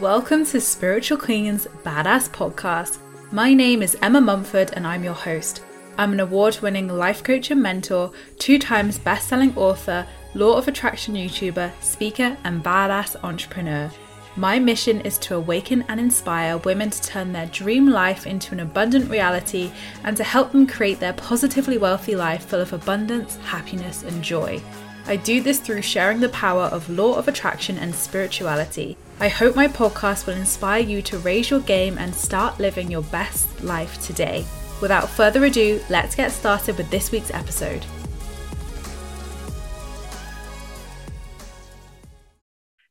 Welcome 0.00 0.46
to 0.46 0.60
Spiritual 0.60 1.18
Queen's 1.18 1.66
Badass 1.82 2.30
Podcast. 2.30 2.98
My 3.32 3.52
name 3.52 3.82
is 3.82 3.96
Emma 4.00 4.20
Mumford 4.20 4.70
and 4.74 4.86
I'm 4.86 5.02
your 5.02 5.12
host. 5.12 5.64
I'm 5.96 6.12
an 6.12 6.20
award 6.20 6.60
winning 6.62 6.86
life 6.86 7.24
coach 7.24 7.50
and 7.50 7.60
mentor, 7.60 8.12
two 8.38 8.60
times 8.60 8.96
best 8.96 9.26
selling 9.26 9.56
author, 9.56 10.06
law 10.34 10.56
of 10.56 10.68
attraction 10.68 11.16
YouTuber, 11.16 11.72
speaker, 11.82 12.36
and 12.44 12.62
badass 12.62 13.16
entrepreneur. 13.24 13.90
My 14.36 14.60
mission 14.60 15.00
is 15.00 15.18
to 15.18 15.34
awaken 15.34 15.84
and 15.88 15.98
inspire 15.98 16.58
women 16.58 16.90
to 16.90 17.02
turn 17.02 17.32
their 17.32 17.46
dream 17.46 17.88
life 17.88 18.24
into 18.24 18.54
an 18.54 18.60
abundant 18.60 19.10
reality 19.10 19.72
and 20.04 20.16
to 20.16 20.22
help 20.22 20.52
them 20.52 20.68
create 20.68 21.00
their 21.00 21.14
positively 21.14 21.76
wealthy 21.76 22.14
life 22.14 22.46
full 22.46 22.60
of 22.60 22.72
abundance, 22.72 23.34
happiness, 23.38 24.04
and 24.04 24.22
joy. 24.22 24.62
I 25.08 25.16
do 25.16 25.40
this 25.40 25.58
through 25.58 25.80
sharing 25.80 26.20
the 26.20 26.28
power 26.28 26.64
of 26.64 26.90
law 26.90 27.14
of 27.14 27.28
attraction 27.28 27.78
and 27.78 27.94
spirituality. 27.94 28.98
I 29.20 29.28
hope 29.28 29.56
my 29.56 29.66
podcast 29.66 30.26
will 30.26 30.34
inspire 30.34 30.82
you 30.82 31.00
to 31.02 31.18
raise 31.18 31.48
your 31.48 31.60
game 31.60 31.96
and 31.96 32.14
start 32.14 32.60
living 32.60 32.90
your 32.90 33.02
best 33.04 33.64
life 33.64 33.98
today. 34.02 34.44
Without 34.82 35.08
further 35.08 35.46
ado, 35.46 35.80
let's 35.88 36.14
get 36.14 36.30
started 36.30 36.76
with 36.76 36.90
this 36.90 37.10
week's 37.10 37.32
episode. 37.32 37.86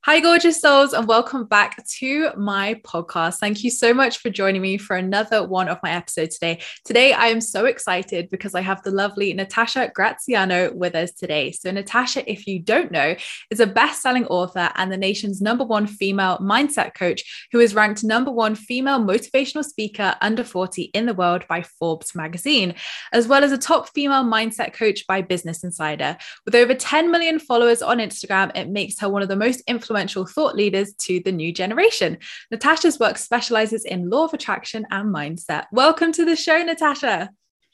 Hi, 0.10 0.22
gorgeous 0.22 0.62
souls, 0.62 0.94
and 0.94 1.06
welcome 1.06 1.44
back 1.44 1.86
to 1.86 2.32
my 2.38 2.76
podcast. 2.86 3.40
Thank 3.40 3.66
you 3.66 3.70
so 3.70 3.94
much 3.94 4.20
for 4.20 4.30
joining 4.30 4.62
me 4.62 4.78
for 4.78 4.96
another 4.96 5.46
one 5.46 5.68
of 5.68 5.80
my 5.84 5.92
episodes 5.92 6.36
today. 6.36 6.62
Today, 6.86 7.12
I 7.12 7.26
am 7.26 7.42
so 7.42 7.66
excited 7.66 8.30
because 8.30 8.56
I 8.56 8.62
have 8.62 8.82
the 8.84 8.92
lovely 8.92 9.34
Natasha 9.34 9.92
Graziano 9.94 10.72
with 10.72 10.96
us 10.96 11.12
today. 11.12 11.52
So, 11.52 11.72
Natasha, 11.72 12.24
if 12.32 12.48
you 12.48 12.58
don't 12.58 12.90
know, 12.90 13.18
is 13.52 13.60
a 13.60 13.68
best 13.68 14.02
selling 14.02 14.26
author 14.28 14.72
and 14.76 14.90
the 14.90 14.96
nation's 14.96 15.42
number 15.42 15.66
one 15.66 15.88
female 15.88 16.38
mindset 16.38 16.94
coach 16.94 17.50
who 17.52 17.60
is 17.60 17.76
ranked 17.76 18.06
number 18.06 18.32
one 18.32 18.56
female 18.56 19.02
motivational 19.02 19.66
speaker 19.66 20.16
under 20.22 20.46
40 20.46 20.84
in 20.84 21.06
the 21.06 21.14
world 21.14 21.44
by 21.50 21.64
Forbes 21.64 22.16
magazine, 22.16 22.76
as 23.12 23.28
well 23.28 23.44
as 23.44 23.52
a 23.52 23.58
top 23.58 23.90
female 23.90 24.23
mindset 24.23 24.72
coach 24.72 25.06
by 25.06 25.22
Business 25.22 25.66
Insider. 25.66 26.16
With 26.46 26.56
over 26.56 26.73
10 26.73 27.12
million 27.12 27.40
followers 27.40 27.82
on 27.82 27.98
Instagram, 27.98 28.56
it 28.56 28.70
makes 28.70 28.98
her 29.02 29.10
one 29.10 29.22
of 29.22 29.28
the 29.28 29.36
most 29.36 29.64
influential 29.67 29.97
influential 29.98 30.28
thought 30.28 30.56
leaders 30.56 30.94
to 30.94 31.20
the 31.22 31.32
new 31.32 31.52
generation. 31.52 32.20
Natasha's 32.52 33.00
work 33.00 33.18
specializes 33.18 33.84
in 33.84 34.12
law 34.12 34.26
of 34.26 34.34
attraction 34.34 34.86
and 34.92 35.14
mindset. 35.14 35.66
Welcome 35.72 36.12
to 36.14 36.24
the 36.24 36.36
show, 36.36 36.62
Natasha. 36.62 37.32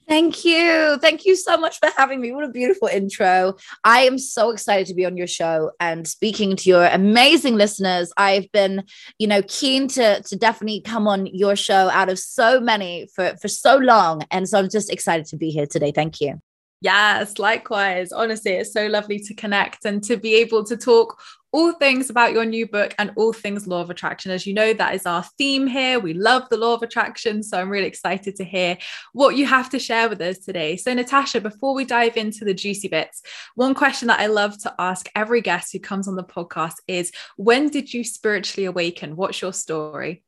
Thank 0.08 0.46
you. 0.46 0.98
Thank 1.02 1.26
you 1.26 1.36
so 1.36 1.58
much 1.58 1.80
for 1.80 1.90
having 1.98 2.22
me. 2.22 2.32
What 2.32 2.46
a 2.46 2.50
beautiful 2.50 2.88
intro. 2.88 3.56
I 3.84 4.02
am 4.02 4.18
so 4.18 4.52
excited 4.52 4.88
to 4.88 4.94
be 4.94 5.06
on 5.06 5.18
your 5.18 5.28
show 5.28 5.72
and 5.82 6.08
speaking 6.08 6.56
to 6.58 6.70
your 6.70 6.86
amazing 6.86 7.56
listeners. 7.56 8.14
I've 8.16 8.50
been, 8.54 8.84
you 9.20 9.28
know, 9.28 9.42
keen 9.48 9.90
to 9.90 10.22
to 10.22 10.36
definitely 10.38 10.82
come 10.82 11.08
on 11.08 11.26
your 11.28 11.58
show 11.58 11.90
out 11.90 12.10
of 12.10 12.20
so 12.20 12.62
many 12.62 13.10
for 13.14 13.36
for 13.42 13.50
so 13.50 13.78
long 13.78 14.24
and 14.32 14.48
so 14.48 14.60
I'm 14.60 14.70
just 14.70 14.92
excited 14.92 15.26
to 15.28 15.38
be 15.38 15.50
here 15.50 15.68
today. 15.68 15.92
Thank 15.92 16.22
you. 16.22 16.40
Yes, 16.82 17.40
likewise. 17.40 18.12
Honestly, 18.12 18.52
it's 18.52 18.74
so 18.74 18.88
lovely 18.88 19.18
to 19.20 19.34
connect 19.34 19.86
and 19.86 20.04
to 20.04 20.18
be 20.18 20.36
able 20.36 20.66
to 20.66 20.76
talk 20.76 21.18
all 21.54 21.72
things 21.74 22.10
about 22.10 22.34
your 22.34 22.46
new 22.46 22.68
book 22.68 22.96
and 22.98 23.12
all 23.16 23.32
things 23.32 23.68
law 23.68 23.80
of 23.80 23.92
attraction. 23.92 24.32
As 24.32 24.48
you 24.48 24.56
know, 24.56 24.74
that 24.74 24.96
is 24.96 25.06
our 25.06 25.24
theme 25.38 25.68
here. 25.68 26.00
We 26.00 26.16
love 26.16 26.50
the 26.50 26.58
law 26.58 26.74
of 26.74 26.82
attraction. 26.82 27.44
So 27.44 27.60
I'm 27.60 27.70
really 27.70 27.86
excited 27.86 28.36
to 28.38 28.44
hear 28.44 28.78
what 29.14 29.38
you 29.38 29.46
have 29.46 29.70
to 29.70 29.80
share 29.80 30.10
with 30.10 30.20
us 30.20 30.40
today. 30.40 30.76
So, 30.76 30.92
Natasha, 30.94 31.40
before 31.40 31.76
we 31.76 31.86
dive 31.86 32.18
into 32.18 32.44
the 32.44 32.56
juicy 32.56 32.88
bits, 32.88 33.22
one 33.54 33.76
question 33.76 34.08
that 34.08 34.20
I 34.20 34.26
love 34.26 34.58
to 34.64 34.74
ask 34.80 35.08
every 35.16 35.42
guest 35.42 35.72
who 35.72 35.80
comes 35.80 36.08
on 36.08 36.16
the 36.16 36.24
podcast 36.24 36.76
is 36.88 37.12
when 37.38 37.70
did 37.70 37.94
you 37.94 38.04
spiritually 38.04 38.66
awaken? 38.66 39.16
What's 39.16 39.42
your 39.42 39.54
story? 39.54 40.24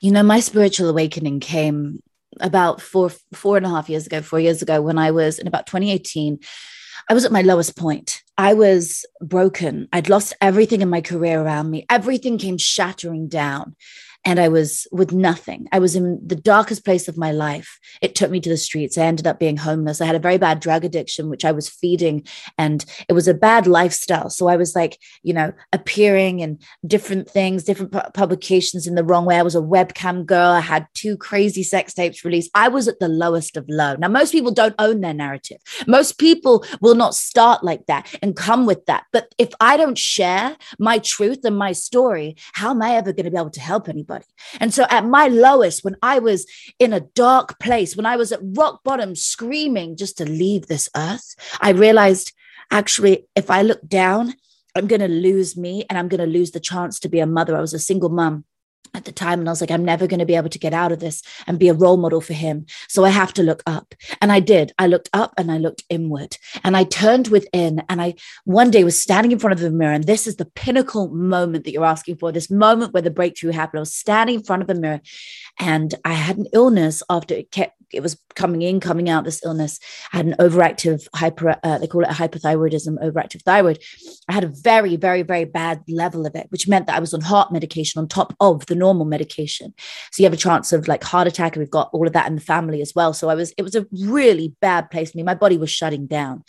You 0.00 0.10
know, 0.10 0.24
my 0.24 0.40
spiritual 0.40 0.90
awakening 0.90 1.38
came 1.38 2.02
about 2.40 2.80
four 2.80 3.10
four 3.34 3.56
and 3.56 3.66
a 3.66 3.68
half 3.68 3.88
years 3.88 4.06
ago, 4.06 4.20
four 4.20 4.40
years 4.40 4.62
ago, 4.62 4.82
when 4.82 4.98
I 4.98 5.12
was 5.12 5.38
in 5.38 5.46
about 5.46 5.66
2018, 5.66 6.40
I 7.08 7.14
was 7.14 7.24
at 7.24 7.30
my 7.30 7.42
lowest 7.42 7.76
point. 7.76 8.21
I 8.38 8.54
was 8.54 9.04
broken. 9.20 9.88
I'd 9.92 10.08
lost 10.08 10.34
everything 10.40 10.80
in 10.80 10.88
my 10.88 11.00
career 11.00 11.40
around 11.40 11.70
me. 11.70 11.86
Everything 11.90 12.38
came 12.38 12.58
shattering 12.58 13.28
down 13.28 13.76
and 14.24 14.38
I 14.38 14.48
was 14.48 14.86
with 14.92 15.12
nothing. 15.12 15.66
I 15.72 15.78
was 15.78 15.96
in 15.96 16.20
the 16.24 16.36
darkest 16.36 16.84
place 16.84 17.08
of 17.08 17.18
my 17.18 17.32
life. 17.32 17.78
It 18.00 18.14
took 18.14 18.30
me 18.30 18.40
to 18.40 18.48
the 18.48 18.56
streets. 18.56 18.96
I 18.96 19.02
ended 19.02 19.26
up 19.26 19.38
being 19.38 19.56
homeless. 19.56 20.00
I 20.00 20.06
had 20.06 20.14
a 20.14 20.20
very 20.20 20.38
bad 20.38 20.60
drug 20.60 20.84
addiction, 20.84 21.28
which 21.28 21.44
I 21.44 21.50
was 21.50 21.68
feeding, 21.68 22.24
and 22.56 22.84
it 23.08 23.14
was 23.14 23.26
a 23.26 23.34
bad 23.34 23.66
lifestyle. 23.66 24.30
So 24.30 24.46
I 24.46 24.56
was 24.56 24.76
like, 24.76 24.98
you 25.22 25.34
know, 25.34 25.52
appearing 25.72 26.40
in 26.40 26.58
different 26.86 27.28
things, 27.28 27.64
different 27.64 27.92
pu- 27.92 28.10
publications 28.14 28.86
in 28.86 28.94
the 28.94 29.04
wrong 29.04 29.24
way. 29.24 29.38
I 29.38 29.42
was 29.42 29.56
a 29.56 29.60
webcam 29.60 30.24
girl. 30.24 30.50
I 30.50 30.60
had 30.60 30.86
two 30.94 31.16
crazy 31.16 31.64
sex 31.64 31.92
tapes 31.92 32.24
released. 32.24 32.50
I 32.54 32.68
was 32.68 32.86
at 32.86 33.00
the 33.00 33.08
lowest 33.08 33.56
of 33.56 33.64
low. 33.68 33.96
Now, 33.96 34.08
most 34.08 34.32
people 34.32 34.52
don't 34.52 34.74
own 34.78 35.00
their 35.00 35.14
narrative. 35.14 35.58
Most 35.86 36.18
people 36.18 36.64
will 36.80 36.94
not 36.94 37.14
start 37.14 37.64
like 37.64 37.86
that 37.86 38.14
and 38.22 38.36
come 38.36 38.66
with 38.66 38.86
that. 38.86 39.04
But 39.12 39.34
if 39.38 39.50
I 39.60 39.76
don't 39.76 39.98
share 39.98 40.56
my 40.78 40.98
truth 40.98 41.44
and 41.44 41.56
my 41.56 41.72
story, 41.72 42.36
how 42.52 42.70
am 42.70 42.82
I 42.82 42.92
ever 42.94 43.12
going 43.12 43.24
to 43.24 43.30
be 43.30 43.36
able 43.36 43.50
to 43.50 43.60
help 43.60 43.88
anybody? 43.88 44.11
Anybody. 44.12 44.30
And 44.60 44.72
so 44.72 44.86
at 44.90 45.06
my 45.06 45.28
lowest, 45.28 45.84
when 45.84 45.96
I 46.02 46.18
was 46.18 46.46
in 46.78 46.92
a 46.92 47.00
dark 47.00 47.58
place, 47.58 47.96
when 47.96 48.06
I 48.06 48.16
was 48.16 48.32
at 48.32 48.40
rock 48.42 48.82
bottom 48.84 49.14
screaming 49.14 49.96
just 49.96 50.18
to 50.18 50.24
leave 50.24 50.66
this 50.66 50.88
earth, 50.96 51.34
I 51.60 51.70
realized 51.70 52.32
actually, 52.70 53.26
if 53.36 53.50
I 53.50 53.62
look 53.62 53.86
down, 53.86 54.34
I'm 54.74 54.86
going 54.86 55.00
to 55.00 55.08
lose 55.08 55.56
me 55.56 55.84
and 55.88 55.98
I'm 55.98 56.08
going 56.08 56.20
to 56.20 56.26
lose 56.26 56.52
the 56.52 56.60
chance 56.60 56.98
to 57.00 57.08
be 57.08 57.20
a 57.20 57.26
mother. 57.26 57.56
I 57.56 57.60
was 57.60 57.74
a 57.74 57.78
single 57.78 58.08
mom 58.08 58.44
at 58.94 59.04
the 59.04 59.12
time 59.12 59.40
and 59.40 59.48
I 59.48 59.52
was 59.52 59.60
like, 59.60 59.70
I'm 59.70 59.84
never 59.84 60.06
going 60.06 60.20
to 60.20 60.26
be 60.26 60.36
able 60.36 60.50
to 60.50 60.58
get 60.58 60.74
out 60.74 60.92
of 60.92 61.00
this 61.00 61.22
and 61.46 61.58
be 61.58 61.68
a 61.68 61.74
role 61.74 61.96
model 61.96 62.20
for 62.20 62.34
him. 62.34 62.66
So 62.88 63.04
I 63.04 63.08
have 63.08 63.32
to 63.34 63.42
look 63.42 63.62
up. 63.66 63.94
And 64.20 64.30
I 64.30 64.40
did. 64.40 64.72
I 64.78 64.86
looked 64.86 65.08
up 65.12 65.32
and 65.38 65.50
I 65.50 65.58
looked 65.58 65.84
inward 65.88 66.36
and 66.62 66.76
I 66.76 66.84
turned 66.84 67.28
within. 67.28 67.82
And 67.88 68.02
I 68.02 68.14
one 68.44 68.70
day 68.70 68.84
was 68.84 69.00
standing 69.00 69.32
in 69.32 69.38
front 69.38 69.54
of 69.54 69.60
the 69.60 69.70
mirror. 69.70 69.94
And 69.94 70.04
this 70.04 70.26
is 70.26 70.36
the 70.36 70.44
pinnacle 70.44 71.08
moment 71.08 71.64
that 71.64 71.72
you're 71.72 71.84
asking 71.84 72.16
for 72.16 72.32
this 72.32 72.50
moment 72.50 72.92
where 72.92 73.02
the 73.02 73.10
breakthrough 73.10 73.52
happened. 73.52 73.78
I 73.78 73.80
was 73.80 73.94
standing 73.94 74.36
in 74.36 74.44
front 74.44 74.62
of 74.62 74.70
a 74.70 74.74
mirror 74.74 75.00
and 75.58 75.94
I 76.04 76.12
had 76.12 76.36
an 76.36 76.46
illness 76.52 77.02
after 77.08 77.34
it 77.34 77.50
kept 77.50 77.76
it 77.92 78.02
was 78.02 78.18
coming 78.34 78.62
in, 78.62 78.80
coming 78.80 79.08
out, 79.08 79.24
this 79.24 79.44
illness. 79.44 79.78
I 80.12 80.18
had 80.18 80.26
an 80.26 80.34
overactive 80.38 81.06
hyper, 81.14 81.56
uh, 81.62 81.78
they 81.78 81.86
call 81.86 82.02
it 82.02 82.10
a 82.10 82.14
hypothyroidism, 82.14 83.02
overactive 83.02 83.42
thyroid. 83.42 83.78
I 84.28 84.32
had 84.32 84.44
a 84.44 84.48
very, 84.48 84.96
very, 84.96 85.22
very 85.22 85.44
bad 85.44 85.82
level 85.88 86.26
of 86.26 86.34
it, 86.34 86.46
which 86.50 86.68
meant 86.68 86.86
that 86.86 86.96
I 86.96 87.00
was 87.00 87.14
on 87.14 87.20
heart 87.20 87.52
medication 87.52 88.00
on 88.00 88.08
top 88.08 88.34
of 88.40 88.66
the 88.66 88.71
normal 88.74 89.04
medication. 89.04 89.74
So 90.10 90.22
you 90.22 90.26
have 90.26 90.32
a 90.32 90.36
chance 90.36 90.72
of 90.72 90.88
like 90.88 91.04
heart 91.04 91.26
attack. 91.26 91.54
And 91.54 91.60
we've 91.60 91.70
got 91.70 91.90
all 91.92 92.06
of 92.06 92.12
that 92.12 92.26
in 92.26 92.34
the 92.34 92.40
family 92.40 92.80
as 92.80 92.92
well. 92.94 93.12
So 93.12 93.28
I 93.28 93.34
was, 93.34 93.52
it 93.58 93.62
was 93.62 93.74
a 93.74 93.86
really 94.00 94.54
bad 94.60 94.90
place 94.90 95.12
for 95.12 95.18
me. 95.18 95.22
My 95.22 95.34
body 95.34 95.58
was 95.58 95.70
shutting 95.70 96.06
down. 96.06 96.44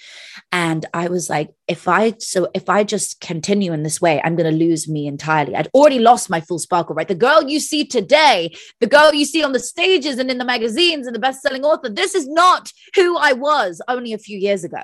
And 0.51 0.85
I 0.93 1.07
was 1.07 1.29
like, 1.29 1.51
if 1.67 1.87
I, 1.87 2.15
so 2.19 2.49
if 2.53 2.69
I 2.69 2.83
just 2.83 3.21
continue 3.21 3.73
in 3.73 3.83
this 3.83 4.01
way, 4.01 4.21
I'm 4.23 4.35
going 4.35 4.51
to 4.51 4.57
lose 4.57 4.87
me 4.87 5.07
entirely. 5.07 5.55
I'd 5.55 5.69
already 5.73 5.99
lost 5.99 6.29
my 6.29 6.41
full 6.41 6.59
sparkle, 6.59 6.95
right? 6.95 7.07
The 7.07 7.15
girl 7.15 7.43
you 7.43 7.59
see 7.59 7.85
today, 7.85 8.53
the 8.79 8.87
girl 8.87 9.13
you 9.13 9.25
see 9.25 9.43
on 9.43 9.53
the 9.53 9.59
stages 9.59 10.19
and 10.19 10.29
in 10.29 10.37
the 10.37 10.45
magazines 10.45 11.07
and 11.07 11.15
the 11.15 11.19
best-selling 11.19 11.63
author. 11.63 11.89
This 11.89 12.15
is 12.15 12.27
not 12.27 12.71
who 12.95 13.17
I 13.17 13.33
was 13.33 13.81
only 13.87 14.13
a 14.13 14.17
few 14.17 14.37
years 14.37 14.63
ago. 14.63 14.81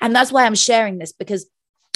And 0.00 0.14
that's 0.14 0.32
why 0.32 0.44
I'm 0.44 0.54
sharing 0.54 0.98
this 0.98 1.12
because 1.12 1.46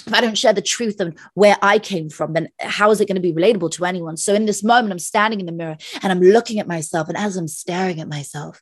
if 0.06 0.14
I 0.14 0.20
don't 0.20 0.38
share 0.38 0.52
the 0.52 0.62
truth 0.62 1.00
of 1.00 1.14
where 1.34 1.56
I 1.62 1.78
came 1.78 2.10
from, 2.10 2.32
then 2.32 2.48
how 2.60 2.90
is 2.90 3.00
it 3.00 3.08
going 3.08 3.16
to 3.16 3.22
be 3.22 3.32
relatable 3.32 3.70
to 3.72 3.84
anyone? 3.84 4.16
So 4.16 4.34
in 4.34 4.46
this 4.46 4.62
moment, 4.62 4.92
I'm 4.92 4.98
standing 4.98 5.40
in 5.40 5.46
the 5.46 5.52
mirror 5.52 5.76
and 6.02 6.12
I'm 6.12 6.20
looking 6.20 6.58
at 6.58 6.68
myself. 6.68 7.08
And 7.08 7.16
as 7.16 7.36
I'm 7.36 7.48
staring 7.48 8.00
at 8.00 8.08
myself, 8.08 8.60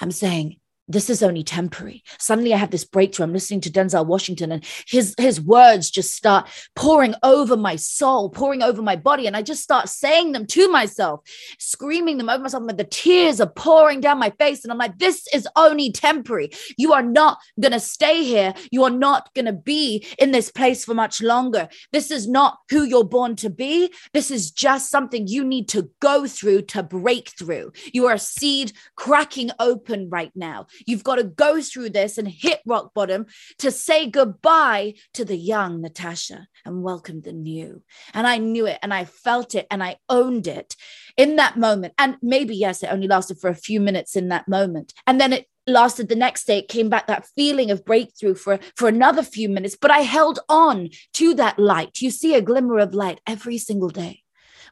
I'm 0.00 0.10
saying, 0.10 0.56
this 0.88 1.10
is 1.10 1.22
only 1.22 1.42
temporary. 1.42 2.02
Suddenly 2.18 2.54
I 2.54 2.58
have 2.58 2.70
this 2.70 2.84
breakthrough. 2.84 3.24
I'm 3.24 3.32
listening 3.32 3.60
to 3.62 3.70
Denzel 3.70 4.06
Washington 4.06 4.52
and 4.52 4.64
his 4.86 5.14
his 5.18 5.40
words 5.40 5.90
just 5.90 6.14
start 6.14 6.48
pouring 6.76 7.14
over 7.22 7.56
my 7.56 7.76
soul, 7.76 8.30
pouring 8.30 8.62
over 8.62 8.82
my 8.82 8.96
body. 8.96 9.26
And 9.26 9.36
I 9.36 9.42
just 9.42 9.62
start 9.62 9.88
saying 9.88 10.32
them 10.32 10.46
to 10.46 10.70
myself, 10.70 11.20
screaming 11.58 12.18
them 12.18 12.28
over 12.28 12.42
myself. 12.42 12.64
And 12.68 12.78
the 12.78 12.84
tears 12.84 13.40
are 13.40 13.50
pouring 13.50 14.00
down 14.00 14.18
my 14.18 14.30
face. 14.38 14.62
And 14.62 14.72
I'm 14.72 14.78
like, 14.78 14.98
this 14.98 15.26
is 15.32 15.48
only 15.56 15.90
temporary. 15.90 16.50
You 16.78 16.92
are 16.92 17.02
not 17.02 17.38
gonna 17.58 17.80
stay 17.80 18.24
here. 18.24 18.54
You 18.70 18.84
are 18.84 18.90
not 18.90 19.34
gonna 19.34 19.52
be 19.52 20.06
in 20.18 20.30
this 20.30 20.50
place 20.50 20.84
for 20.84 20.94
much 20.94 21.20
longer. 21.20 21.68
This 21.92 22.10
is 22.10 22.28
not 22.28 22.58
who 22.70 22.84
you're 22.84 23.04
born 23.04 23.34
to 23.36 23.50
be. 23.50 23.92
This 24.12 24.30
is 24.30 24.50
just 24.52 24.90
something 24.90 25.26
you 25.26 25.44
need 25.44 25.68
to 25.70 25.90
go 26.00 26.26
through 26.26 26.62
to 26.62 26.82
break 26.82 27.32
through. 27.36 27.72
You 27.92 28.06
are 28.06 28.14
a 28.14 28.18
seed 28.18 28.72
cracking 28.94 29.50
open 29.58 30.08
right 30.10 30.32
now. 30.34 30.66
You've 30.86 31.04
got 31.04 31.16
to 31.16 31.24
go 31.24 31.60
through 31.60 31.90
this 31.90 32.18
and 32.18 32.28
hit 32.28 32.60
rock 32.66 32.92
bottom 32.94 33.26
to 33.58 33.70
say 33.70 34.10
goodbye 34.10 34.94
to 35.14 35.24
the 35.24 35.36
young 35.36 35.80
Natasha 35.80 36.46
and 36.64 36.82
welcome 36.82 37.20
the 37.22 37.32
new. 37.32 37.82
And 38.14 38.26
I 38.26 38.38
knew 38.38 38.66
it 38.66 38.78
and 38.82 38.92
I 38.92 39.04
felt 39.04 39.54
it 39.54 39.66
and 39.70 39.82
I 39.82 39.96
owned 40.08 40.46
it 40.46 40.76
in 41.16 41.36
that 41.36 41.56
moment. 41.56 41.94
And 41.98 42.16
maybe, 42.22 42.56
yes, 42.56 42.82
it 42.82 42.90
only 42.92 43.08
lasted 43.08 43.38
for 43.38 43.48
a 43.48 43.54
few 43.54 43.80
minutes 43.80 44.16
in 44.16 44.28
that 44.28 44.48
moment. 44.48 44.92
And 45.06 45.20
then 45.20 45.32
it 45.32 45.46
lasted 45.66 46.08
the 46.08 46.14
next 46.14 46.46
day 46.46 46.58
it 46.58 46.68
came 46.68 46.88
back 46.88 47.06
that 47.06 47.26
feeling 47.34 47.70
of 47.70 47.84
breakthrough 47.84 48.34
for 48.34 48.60
for 48.76 48.86
another 48.86 49.22
few 49.22 49.48
minutes 49.48 49.76
but 49.80 49.90
i 49.90 49.98
held 49.98 50.38
on 50.48 50.88
to 51.12 51.34
that 51.34 51.58
light 51.58 52.00
you 52.00 52.08
see 52.08 52.34
a 52.34 52.40
glimmer 52.40 52.78
of 52.78 52.94
light 52.94 53.20
every 53.26 53.58
single 53.58 53.88
day 53.88 54.22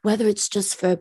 whether 0.03 0.29
it's 0.29 0.49
just 0.49 0.77
for 0.77 1.01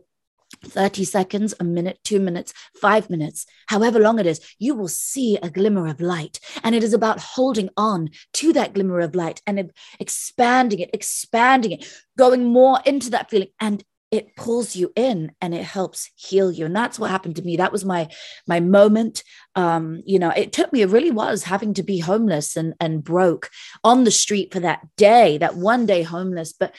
30 0.66 1.04
seconds, 1.04 1.54
a 1.60 1.64
minute, 1.64 2.00
two 2.04 2.20
minutes, 2.20 2.54
five 2.80 3.10
minutes, 3.10 3.46
however 3.68 4.00
long 4.00 4.20
it 4.20 4.26
is, 4.26 4.42
you 4.60 4.76
will 4.76 4.88
see 4.88 5.38
a 5.38 5.50
glimmer 5.50 5.88
of 5.88 6.02
light. 6.02 6.40
And 6.64 6.76
it 6.76 6.84
is 6.84 6.94
about 6.94 7.20
holding 7.20 7.70
on 7.78 8.10
to 8.34 8.54
that 8.54 8.74
glimmer 8.74 9.00
of 9.00 9.16
light 9.16 9.42
and 9.46 9.72
expanding 10.00 10.80
it, 10.80 10.90
expanding 10.94 11.72
it, 11.72 11.94
going 12.18 12.46
more 12.46 12.80
into 12.86 13.10
that 13.12 13.30
feeling. 13.30 13.50
And 13.60 13.84
it 14.14 14.36
pulls 14.36 14.76
you 14.76 14.94
in 14.96 15.32
and 15.42 15.56
it 15.56 15.64
helps 15.64 16.12
heal 16.16 16.52
you 16.52 16.68
and 16.68 16.76
that's 16.76 17.00
what 17.00 17.10
happened 17.10 17.36
to 17.36 17.42
me 17.42 17.58
that 17.58 17.72
was 17.72 17.84
my 17.84 18.08
my 18.46 18.60
moment 18.60 19.24
um 19.56 20.04
you 20.06 20.20
know 20.20 20.30
it 20.30 20.54
took 20.54 20.72
me 20.72 20.84
it 20.84 20.90
really 20.90 21.10
was 21.10 21.46
having 21.46 21.74
to 21.74 21.82
be 21.82 21.98
homeless 21.98 22.56
and 22.56 22.76
and 22.80 23.04
broke 23.04 23.50
on 23.84 24.04
the 24.04 24.12
street 24.12 24.54
for 24.54 24.60
that 24.60 24.82
day 24.98 25.40
that 25.40 25.56
one 25.56 25.88
day 25.88 26.04
homeless 26.04 26.54
but 26.54 26.76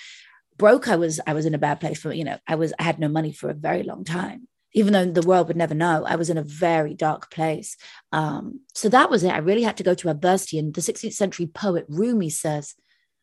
broke 0.57 0.89
i 0.89 0.97
was 0.97 1.21
i 1.27 1.33
was 1.33 1.47
in 1.47 1.55
a 1.55 1.59
bad 1.59 1.81
place 1.81 2.01
for 2.01 2.13
you 2.13 2.25
know 2.25 2.39
i 2.47 2.55
was 2.55 2.73
i 2.79 2.83
had 2.83 2.99
no 2.99 3.09
money 3.09 3.33
for 3.33 3.49
a 3.51 3.55
very 3.55 3.83
long 3.83 4.05
time. 4.05 4.49
Even 4.77 4.93
though 4.93 5.05
the 5.05 5.27
world 5.27 5.47
would 5.47 5.57
never 5.57 5.75
know 5.75 6.05
i 6.07 6.17
was 6.17 6.31
in 6.31 6.39
a 6.39 6.43
very 6.43 6.95
dark 6.95 7.31
place. 7.31 7.77
Um, 8.13 8.61
so 8.75 8.89
that 8.89 9.11
was 9.11 9.23
it. 9.23 9.31
I 9.31 9.39
really 9.39 9.63
had 9.63 9.77
to 9.77 9.85
go 9.85 9.95
to 9.95 10.11
adversity 10.11 10.59
and 10.59 10.75
the 10.75 10.81
16th 10.81 11.15
century 11.15 11.47
poet 11.47 11.87
rumi 11.89 12.31
says 12.31 12.75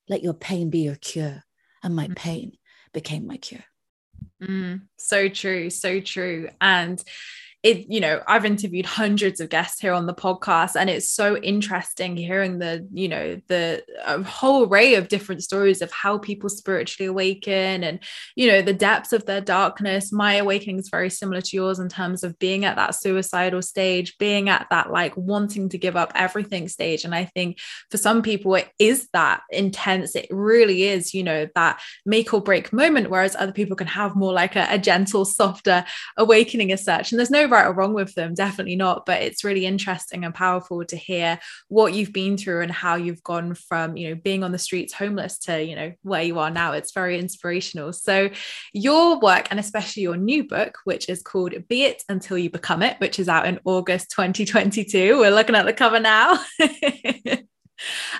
let 0.07 0.24
your 0.24 0.33
pain 0.33 0.69
be 0.69 0.80
your 0.80 0.95
cure 0.95 1.44
and 1.83 1.95
my 1.95 2.07
mm. 2.07 2.16
pain 2.16 2.57
became 2.94 3.28
my 3.28 3.38
cure. 3.38 3.66
Mm, 4.42 4.81
so 4.98 5.30
true 5.30 5.69
so 5.69 6.00
true. 6.00 6.50
And 6.60 7.04
it 7.63 7.86
you 7.92 8.00
know 8.00 8.22
i've 8.28 8.46
interviewed 8.46 8.86
hundreds 8.86 9.40
of 9.40 9.50
guests 9.50 9.80
here 9.80 9.94
on 9.94 10.08
the 10.08 10.13
podcast 10.13 10.75
and 10.75 10.90
it's 10.90 11.12
so 11.12 11.38
interesting 11.38 12.18
hearing 12.18 12.58
the 12.60 12.88
you 12.92 13.08
know 13.08 13.40
the 13.48 13.84
whole 14.25 14.68
array 14.68 14.96
of 14.96 15.08
different 15.08 15.44
stories 15.44 15.81
of 15.81 15.92
how 15.92 16.18
people 16.18 16.50
spiritually 16.50 17.08
awaken 17.08 17.84
and 17.84 18.00
you 18.36 18.48
know 18.48 18.62
the 18.62 18.74
depths 18.74 19.13
of 19.13 19.25
their 19.25 19.42
darkness. 19.42 20.12
My 20.12 20.36
awakening 20.36 20.80
is 20.80 20.90
very 20.90 21.10
similar 21.10 21.42
to 21.42 21.56
yours 21.56 21.80
in 21.80 21.90
terms 21.90 22.24
of 22.24 22.38
being 22.40 22.66
at 22.66 22.78
that 22.78 22.96
suicidal 22.96 23.62
stage 23.62 24.18
being 24.18 24.50
at 24.50 24.68
that 24.72 24.92
like 24.92 25.16
wanting 25.16 25.69
to 25.69 25.78
give 25.78 25.96
up 25.96 26.12
everything 26.16 26.68
stage. 26.68 27.04
And 27.04 27.13
i 27.13 27.25
think 27.25 27.60
for 27.90 27.98
some 27.98 28.22
people 28.22 28.56
it 28.56 28.69
is 28.80 29.08
that 29.13 29.42
intense. 29.50 30.16
It 30.16 30.28
really 30.31 30.84
is 30.84 31.13
you 31.13 31.24
know 31.24 31.48
that 31.56 31.80
make 32.06 32.34
or 32.34 32.42
break 32.42 32.74
moment 32.74 33.10
whereas 33.10 33.36
other 33.36 33.52
people 33.52 33.75
can 33.75 33.88
have 33.88 34.16
more 34.16 34.34
like 34.34 34.56
a, 34.56 34.68
a 34.69 34.80
gentle 34.80 35.25
softer 35.25 35.86
awakening 36.18 36.72
as 36.72 36.84
such. 36.84 37.12
And 37.12 37.19
there's 37.19 37.30
no 37.30 37.48
right 37.51 37.68
or 37.68 37.74
wrong 37.74 37.94
with 37.94 38.15
them, 38.15 38.33
definitely 38.33 38.75
not. 38.75 39.06
But 39.06 39.21
it's 39.21 39.44
really 39.44 39.65
interesting 39.65 40.25
and 40.25 40.33
powerful 40.33 40.83
to 40.86 40.95
hear 40.95 41.39
what 41.68 41.94
you've 41.94 42.13
been 42.13 42.38
through 42.38 42.62
and 42.62 42.71
how 42.71 42.95
you've 42.95 43.24
gone 43.24 43.53
from, 43.53 43.98
you 43.98 44.09
know, 44.09 44.15
being 44.15 44.44
on 44.44 44.51
the 44.51 44.57
streets 44.57 44.94
homeless 44.94 45.38
to, 45.39 45.63
you 45.63 45.75
know, 45.75 45.94
where 46.01 46.24
you 46.24 46.39
are 46.39 46.50
now. 46.50 46.71
It's 46.71 46.94
very 46.94 47.19
inspirational. 47.19 47.94
So 47.94 48.30
your 48.74 49.19
work 49.19 49.48
and 49.51 49.59
especially 49.59 50.03
your 50.03 50.18
new 50.18 50.45
book, 50.45 50.77
which 50.86 51.09
is 51.09 51.21
called 51.21 51.53
Be 51.68 51.83
It 51.83 52.03
Until 52.09 52.38
You 52.38 52.50
Become 52.50 52.83
It, 52.83 53.00
which 53.00 53.19
is 53.19 53.30
out 53.30 53.48
in 53.48 53.59
August 53.65 54.12
2022. 54.12 55.19
We're 55.19 55.31
looking 55.31 55.56
at 55.56 55.65
the 55.65 55.74
cover 55.74 56.00
now. 56.00 56.39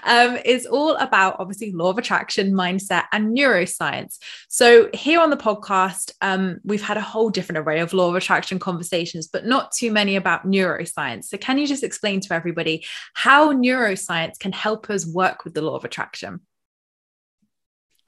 um, 0.03 0.37
is 0.45 0.65
all 0.65 0.95
about 0.95 1.37
obviously 1.39 1.71
law 1.71 1.89
of 1.89 1.97
attraction, 1.97 2.53
mindset, 2.53 3.05
and 3.11 3.35
neuroscience. 3.35 4.17
So, 4.49 4.89
here 4.93 5.19
on 5.19 5.29
the 5.29 5.37
podcast, 5.37 6.11
um, 6.21 6.59
we've 6.63 6.81
had 6.81 6.97
a 6.97 7.01
whole 7.01 7.29
different 7.29 7.59
array 7.59 7.79
of 7.79 7.93
law 7.93 8.09
of 8.09 8.15
attraction 8.15 8.59
conversations, 8.59 9.27
but 9.27 9.45
not 9.45 9.71
too 9.71 9.91
many 9.91 10.15
about 10.15 10.45
neuroscience. 10.45 11.25
So, 11.25 11.37
can 11.37 11.57
you 11.57 11.67
just 11.67 11.83
explain 11.83 12.19
to 12.21 12.33
everybody 12.33 12.85
how 13.13 13.53
neuroscience 13.53 14.39
can 14.39 14.51
help 14.51 14.89
us 14.89 15.05
work 15.05 15.43
with 15.43 15.53
the 15.53 15.61
law 15.61 15.75
of 15.75 15.85
attraction? 15.85 16.41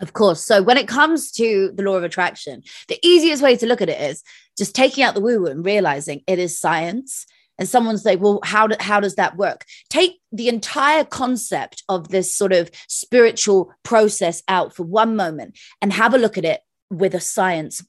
Of 0.03 0.11
course. 0.11 0.44
So 0.44 0.61
when 0.61 0.77
it 0.77 0.88
comes 0.88 1.31
to 1.33 1.71
the 1.73 1.83
law 1.83 1.95
of 1.95 2.03
attraction, 2.03 2.63
the 2.89 2.99
easiest 3.03 3.41
way 3.41 3.56
to 3.56 3.65
look 3.65 3.81
at 3.81 3.88
it 3.88 4.01
is 4.01 4.21
just 4.57 4.75
taking 4.75 5.03
out 5.03 5.13
the 5.13 5.21
woo 5.21 5.41
woo 5.41 5.47
and 5.47 5.65
realizing 5.65 6.21
it 6.27 6.39
is 6.39 6.59
science 6.59 7.25
and 7.59 7.67
someone's 7.67 8.05
like 8.05 8.19
well 8.19 8.39
how, 8.44 8.67
do, 8.67 8.75
how 8.79 9.00
does 9.00 9.15
that 9.15 9.38
work? 9.38 9.65
Take 9.89 10.19
the 10.31 10.50
entire 10.50 11.03
concept 11.03 11.83
of 11.89 12.09
this 12.09 12.35
sort 12.35 12.53
of 12.53 12.69
spiritual 12.88 13.73
process 13.83 14.44
out 14.47 14.75
for 14.75 14.83
one 14.83 15.15
moment 15.15 15.57
and 15.81 15.94
have 15.94 16.13
a 16.13 16.17
look 16.17 16.38
at 16.38 16.45
it 16.45 16.61
with 16.89 17.13
a 17.13 17.19
science 17.19 17.83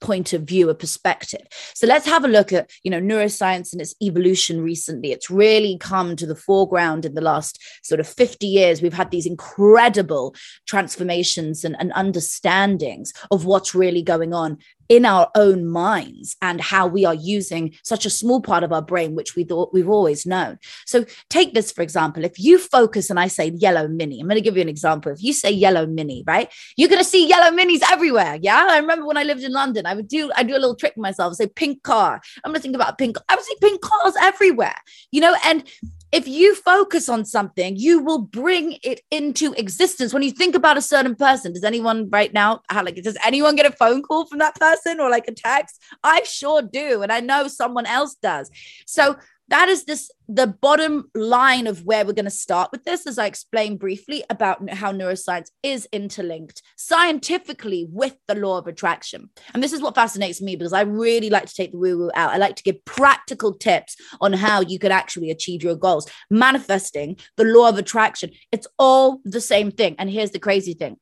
point 0.00 0.32
of 0.32 0.42
view 0.42 0.70
a 0.70 0.74
perspective. 0.74 1.42
So 1.74 1.86
let's 1.86 2.06
have 2.06 2.24
a 2.24 2.28
look 2.28 2.52
at 2.52 2.70
you 2.82 2.90
know 2.90 3.00
neuroscience 3.00 3.72
and 3.72 3.80
its 3.80 3.94
evolution 4.02 4.60
recently. 4.62 5.12
It's 5.12 5.30
really 5.30 5.76
come 5.78 6.16
to 6.16 6.26
the 6.26 6.36
foreground 6.36 7.04
in 7.04 7.14
the 7.14 7.20
last 7.20 7.62
sort 7.82 8.00
of 8.00 8.08
50 8.08 8.46
years. 8.46 8.82
We've 8.82 8.92
had 8.92 9.10
these 9.10 9.26
incredible 9.26 10.34
transformations 10.66 11.64
and, 11.64 11.76
and 11.78 11.92
understandings 11.92 13.12
of 13.30 13.44
what's 13.44 13.74
really 13.74 14.02
going 14.02 14.32
on 14.32 14.58
in 14.90 15.06
our 15.06 15.30
own 15.36 15.64
minds 15.64 16.36
and 16.42 16.60
how 16.60 16.84
we 16.84 17.04
are 17.04 17.14
using 17.14 17.72
such 17.84 18.04
a 18.04 18.10
small 18.10 18.42
part 18.42 18.64
of 18.64 18.72
our 18.72 18.82
brain, 18.82 19.14
which 19.14 19.36
we 19.36 19.44
thought 19.44 19.72
we've 19.72 19.88
always 19.88 20.26
known. 20.26 20.58
So 20.84 21.06
take 21.30 21.54
this, 21.54 21.70
for 21.70 21.82
example, 21.82 22.24
if 22.24 22.40
you 22.40 22.58
focus 22.58 23.08
and 23.08 23.18
I 23.18 23.28
say 23.28 23.50
yellow 23.50 23.86
mini, 23.86 24.20
I'm 24.20 24.26
going 24.26 24.34
to 24.34 24.42
give 24.42 24.56
you 24.56 24.62
an 24.62 24.68
example. 24.68 25.12
If 25.12 25.22
you 25.22 25.32
say 25.32 25.52
yellow 25.52 25.86
mini, 25.86 26.24
right, 26.26 26.52
you're 26.76 26.88
going 26.88 27.00
to 27.00 27.08
see 27.08 27.28
yellow 27.28 27.56
minis 27.56 27.82
everywhere. 27.90 28.38
Yeah. 28.42 28.66
I 28.68 28.78
remember 28.78 29.06
when 29.06 29.16
I 29.16 29.22
lived 29.22 29.44
in 29.44 29.52
London, 29.52 29.86
I 29.86 29.94
would 29.94 30.08
do, 30.08 30.32
I 30.36 30.42
do 30.42 30.54
a 30.54 30.58
little 30.58 30.74
trick 30.74 30.98
myself, 30.98 31.36
say 31.36 31.46
pink 31.46 31.84
car. 31.84 32.20
I'm 32.44 32.50
going 32.50 32.56
to 32.56 32.62
think 32.62 32.74
about 32.74 32.98
pink. 32.98 33.16
I 33.28 33.36
would 33.36 33.44
see 33.44 33.56
pink 33.60 33.80
cars 33.80 34.14
everywhere, 34.20 34.74
you 35.12 35.20
know, 35.20 35.36
and 35.44 35.62
if 36.12 36.26
you 36.26 36.54
focus 36.54 37.08
on 37.08 37.24
something, 37.24 37.76
you 37.76 38.00
will 38.00 38.18
bring 38.18 38.78
it 38.82 39.00
into 39.10 39.52
existence. 39.54 40.12
When 40.12 40.22
you 40.22 40.32
think 40.32 40.54
about 40.54 40.76
a 40.76 40.82
certain 40.82 41.14
person, 41.14 41.52
does 41.52 41.64
anyone 41.64 42.10
right 42.10 42.32
now, 42.32 42.62
like, 42.72 42.96
does 42.96 43.16
anyone 43.24 43.56
get 43.56 43.66
a 43.66 43.72
phone 43.72 44.02
call 44.02 44.26
from 44.26 44.38
that 44.38 44.56
person 44.56 45.00
or 45.00 45.08
like 45.08 45.28
a 45.28 45.32
text? 45.32 45.80
I 46.02 46.22
sure 46.24 46.62
do. 46.62 47.02
And 47.02 47.12
I 47.12 47.20
know 47.20 47.48
someone 47.48 47.86
else 47.86 48.16
does. 48.16 48.50
So 48.86 49.16
that 49.50 49.68
is 49.68 49.84
this 49.84 50.10
the 50.28 50.46
bottom 50.46 51.10
line 51.14 51.66
of 51.66 51.84
where 51.84 52.04
we're 52.04 52.12
going 52.12 52.24
to 52.24 52.30
start 52.30 52.70
with 52.72 52.84
this 52.84 53.06
as 53.06 53.18
i 53.18 53.26
explained 53.26 53.78
briefly 53.78 54.24
about 54.30 54.70
how 54.70 54.92
neuroscience 54.92 55.50
is 55.62 55.88
interlinked 55.92 56.62
scientifically 56.76 57.86
with 57.90 58.16
the 58.26 58.34
law 58.34 58.58
of 58.58 58.66
attraction. 58.66 59.30
And 59.52 59.62
this 59.62 59.72
is 59.72 59.82
what 59.82 59.94
fascinates 59.94 60.40
me 60.40 60.56
because 60.56 60.72
i 60.72 60.82
really 60.82 61.30
like 61.30 61.46
to 61.46 61.54
take 61.54 61.72
the 61.72 61.78
woo 61.78 61.98
woo 61.98 62.10
out. 62.14 62.30
I 62.30 62.36
like 62.36 62.56
to 62.56 62.62
give 62.62 62.84
practical 62.84 63.52
tips 63.52 63.96
on 64.20 64.32
how 64.32 64.60
you 64.60 64.78
could 64.78 64.92
actually 64.92 65.30
achieve 65.30 65.62
your 65.62 65.76
goals. 65.76 66.08
Manifesting 66.30 67.16
the 67.36 67.44
law 67.44 67.68
of 67.68 67.78
attraction 67.78 68.30
it's 68.52 68.66
all 68.78 69.20
the 69.24 69.40
same 69.40 69.70
thing. 69.70 69.94
And 69.98 70.10
here's 70.10 70.30
the 70.30 70.38
crazy 70.38 70.74
thing. 70.74 70.96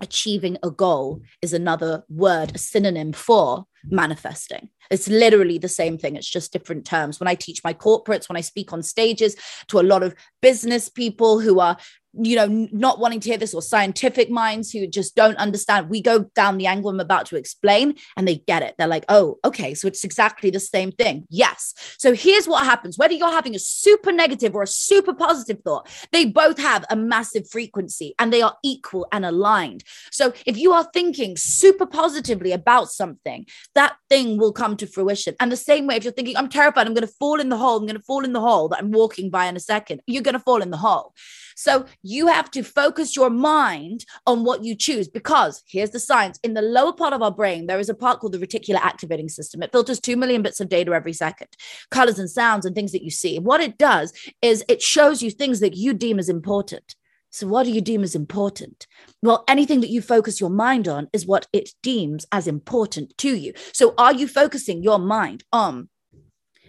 Achieving 0.00 0.58
a 0.62 0.70
goal 0.70 1.22
is 1.40 1.52
another 1.52 2.04
word 2.08 2.52
a 2.54 2.58
synonym 2.58 3.12
for 3.12 3.66
manifesting. 3.90 4.68
It's 4.90 5.08
literally 5.08 5.58
the 5.58 5.68
same 5.68 5.98
thing. 5.98 6.16
It's 6.16 6.30
just 6.30 6.52
different 6.52 6.86
terms. 6.86 7.18
When 7.18 7.28
I 7.28 7.34
teach 7.34 7.62
my 7.64 7.74
corporates, 7.74 8.28
when 8.28 8.36
I 8.36 8.40
speak 8.40 8.72
on 8.72 8.82
stages 8.82 9.36
to 9.68 9.80
a 9.80 9.82
lot 9.82 10.02
of 10.02 10.14
business 10.40 10.88
people 10.88 11.40
who 11.40 11.60
are 11.60 11.76
you 12.18 12.36
know, 12.36 12.68
not 12.72 12.98
wanting 12.98 13.20
to 13.20 13.28
hear 13.28 13.38
this 13.38 13.54
or 13.54 13.62
scientific 13.62 14.30
minds 14.30 14.70
who 14.70 14.86
just 14.86 15.14
don't 15.14 15.36
understand. 15.36 15.90
We 15.90 16.00
go 16.00 16.30
down 16.34 16.56
the 16.56 16.66
angle 16.66 16.90
I'm 16.90 17.00
about 17.00 17.26
to 17.26 17.36
explain 17.36 17.94
and 18.16 18.26
they 18.26 18.36
get 18.36 18.62
it. 18.62 18.74
They're 18.78 18.86
like, 18.86 19.04
oh, 19.08 19.38
okay, 19.44 19.74
so 19.74 19.86
it's 19.86 20.04
exactly 20.04 20.50
the 20.50 20.60
same 20.60 20.92
thing. 20.92 21.26
Yes. 21.28 21.74
So 21.98 22.14
here's 22.14 22.48
what 22.48 22.64
happens 22.64 22.96
whether 22.96 23.14
you're 23.14 23.30
having 23.30 23.54
a 23.54 23.58
super 23.58 24.12
negative 24.12 24.54
or 24.54 24.62
a 24.62 24.66
super 24.66 25.12
positive 25.12 25.60
thought, 25.62 25.88
they 26.12 26.24
both 26.24 26.58
have 26.58 26.84
a 26.90 26.96
massive 26.96 27.48
frequency 27.50 28.14
and 28.18 28.32
they 28.32 28.42
are 28.42 28.56
equal 28.64 29.06
and 29.12 29.26
aligned. 29.26 29.84
So 30.10 30.32
if 30.46 30.56
you 30.56 30.72
are 30.72 30.88
thinking 30.94 31.36
super 31.36 31.86
positively 31.86 32.52
about 32.52 32.90
something, 32.90 33.46
that 33.76 33.96
thing 34.08 34.38
will 34.38 34.52
come 34.52 34.76
to 34.78 34.86
fruition. 34.86 35.34
And 35.38 35.52
the 35.52 35.56
same 35.56 35.86
way, 35.86 35.96
if 35.96 36.04
you're 36.04 36.12
thinking, 36.12 36.36
I'm 36.36 36.48
terrified, 36.48 36.86
I'm 36.86 36.94
going 36.94 37.06
to 37.06 37.14
fall 37.20 37.40
in 37.40 37.50
the 37.50 37.58
hole, 37.58 37.76
I'm 37.76 37.86
going 37.86 37.96
to 37.96 38.02
fall 38.02 38.24
in 38.24 38.32
the 38.32 38.40
hole 38.40 38.68
that 38.68 38.80
I'm 38.80 38.90
walking 38.90 39.30
by 39.30 39.46
in 39.46 39.54
a 39.54 39.60
second, 39.60 40.00
you're 40.06 40.22
going 40.22 40.32
to 40.34 40.40
fall 40.40 40.62
in 40.62 40.70
the 40.70 40.78
hole. 40.78 41.14
So 41.54 41.86
you 42.02 42.26
have 42.26 42.50
to 42.52 42.62
focus 42.62 43.14
your 43.14 43.30
mind 43.30 44.04
on 44.26 44.44
what 44.44 44.64
you 44.64 44.74
choose 44.74 45.08
because 45.08 45.62
here's 45.68 45.90
the 45.90 46.00
science 46.00 46.38
in 46.42 46.54
the 46.54 46.62
lower 46.62 46.92
part 46.92 47.12
of 47.12 47.22
our 47.22 47.30
brain, 47.30 47.66
there 47.66 47.78
is 47.78 47.88
a 47.88 47.94
part 47.94 48.20
called 48.20 48.32
the 48.32 48.38
reticular 48.38 48.80
activating 48.80 49.28
system. 49.28 49.62
It 49.62 49.72
filters 49.72 50.00
2 50.00 50.16
million 50.16 50.42
bits 50.42 50.60
of 50.60 50.68
data 50.68 50.92
every 50.92 51.12
second, 51.12 51.48
colors 51.90 52.18
and 52.18 52.30
sounds 52.30 52.66
and 52.66 52.74
things 52.74 52.92
that 52.92 53.04
you 53.04 53.10
see. 53.10 53.38
What 53.38 53.60
it 53.60 53.78
does 53.78 54.12
is 54.42 54.64
it 54.68 54.82
shows 54.82 55.22
you 55.22 55.30
things 55.30 55.60
that 55.60 55.76
you 55.76 55.92
deem 55.92 56.18
as 56.18 56.28
important. 56.28 56.94
So, 57.30 57.46
what 57.46 57.64
do 57.64 57.70
you 57.70 57.82
deem 57.82 58.02
as 58.02 58.14
important? 58.14 58.86
Well, 59.26 59.44
anything 59.48 59.80
that 59.80 59.90
you 59.90 60.00
focus 60.00 60.40
your 60.40 60.50
mind 60.50 60.86
on 60.86 61.08
is 61.12 61.26
what 61.26 61.48
it 61.52 61.70
deems 61.82 62.26
as 62.30 62.46
important 62.46 63.16
to 63.18 63.34
you. 63.36 63.54
So, 63.72 63.92
are 63.98 64.14
you 64.14 64.28
focusing 64.28 64.82
your 64.84 65.00
mind 65.00 65.42
on 65.52 65.88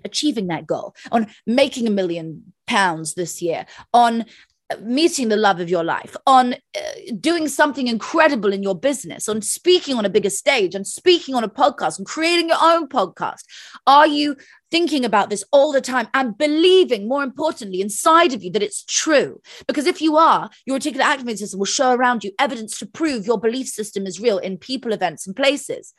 achieving 0.04 0.48
that 0.48 0.66
goal, 0.66 0.96
on 1.12 1.28
making 1.46 1.88
a 1.88 1.92
million 1.92 2.54
pounds 2.66 3.14
this 3.14 3.42
year, 3.42 3.68
on 3.94 4.26
meeting 4.82 5.30
the 5.30 5.38
love 5.38 5.60
of 5.60 5.70
your 5.70 5.84
life, 5.84 6.16
on 6.26 6.54
uh, 6.54 6.80
doing 7.20 7.48
something 7.48 7.88
incredible 7.88 8.52
in 8.52 8.64
your 8.64 8.76
business, 8.76 9.30
on 9.30 9.42
speaking 9.42 9.96
on 9.96 10.06
a 10.06 10.10
bigger 10.10 10.30
stage, 10.30 10.76
and 10.76 10.88
speaking 10.88 11.36
on 11.36 11.44
a 11.44 11.50
podcast, 11.50 11.98
and 11.98 12.08
creating 12.08 12.50
your 12.50 12.58
own 12.62 12.88
podcast? 12.88 13.44
Are 13.86 14.08
you 14.08 14.36
thinking 14.72 15.06
about 15.06 15.30
this 15.30 15.44
all 15.52 15.72
the 15.72 15.82
time 15.82 16.08
and 16.14 16.38
believing, 16.38 17.08
more 17.08 17.24
importantly, 17.24 17.82
inside 17.82 18.34
of 18.34 18.44
you 18.44 18.52
that 18.52 18.64
it's 18.64 18.84
true? 18.86 19.42
Because 19.68 19.86
if 19.86 20.02
you 20.02 20.18
are, 20.18 20.50
your 20.66 20.80
reticular 20.80 21.02
activating 21.02 21.38
system 21.38 21.60
will 21.60 21.66
show 21.66 21.94
around 21.94 22.24
you 22.24 22.32
evidence 22.40 22.78
to 22.80 22.86
prove 22.86 23.26
your 23.26 23.40
belief 23.40 23.68
system 23.68 24.06
is 24.06 24.20
real 24.20 24.38
in 24.38 24.58
people, 24.58 24.94
events, 24.94 25.28
and 25.28 25.36
places. 25.36 25.94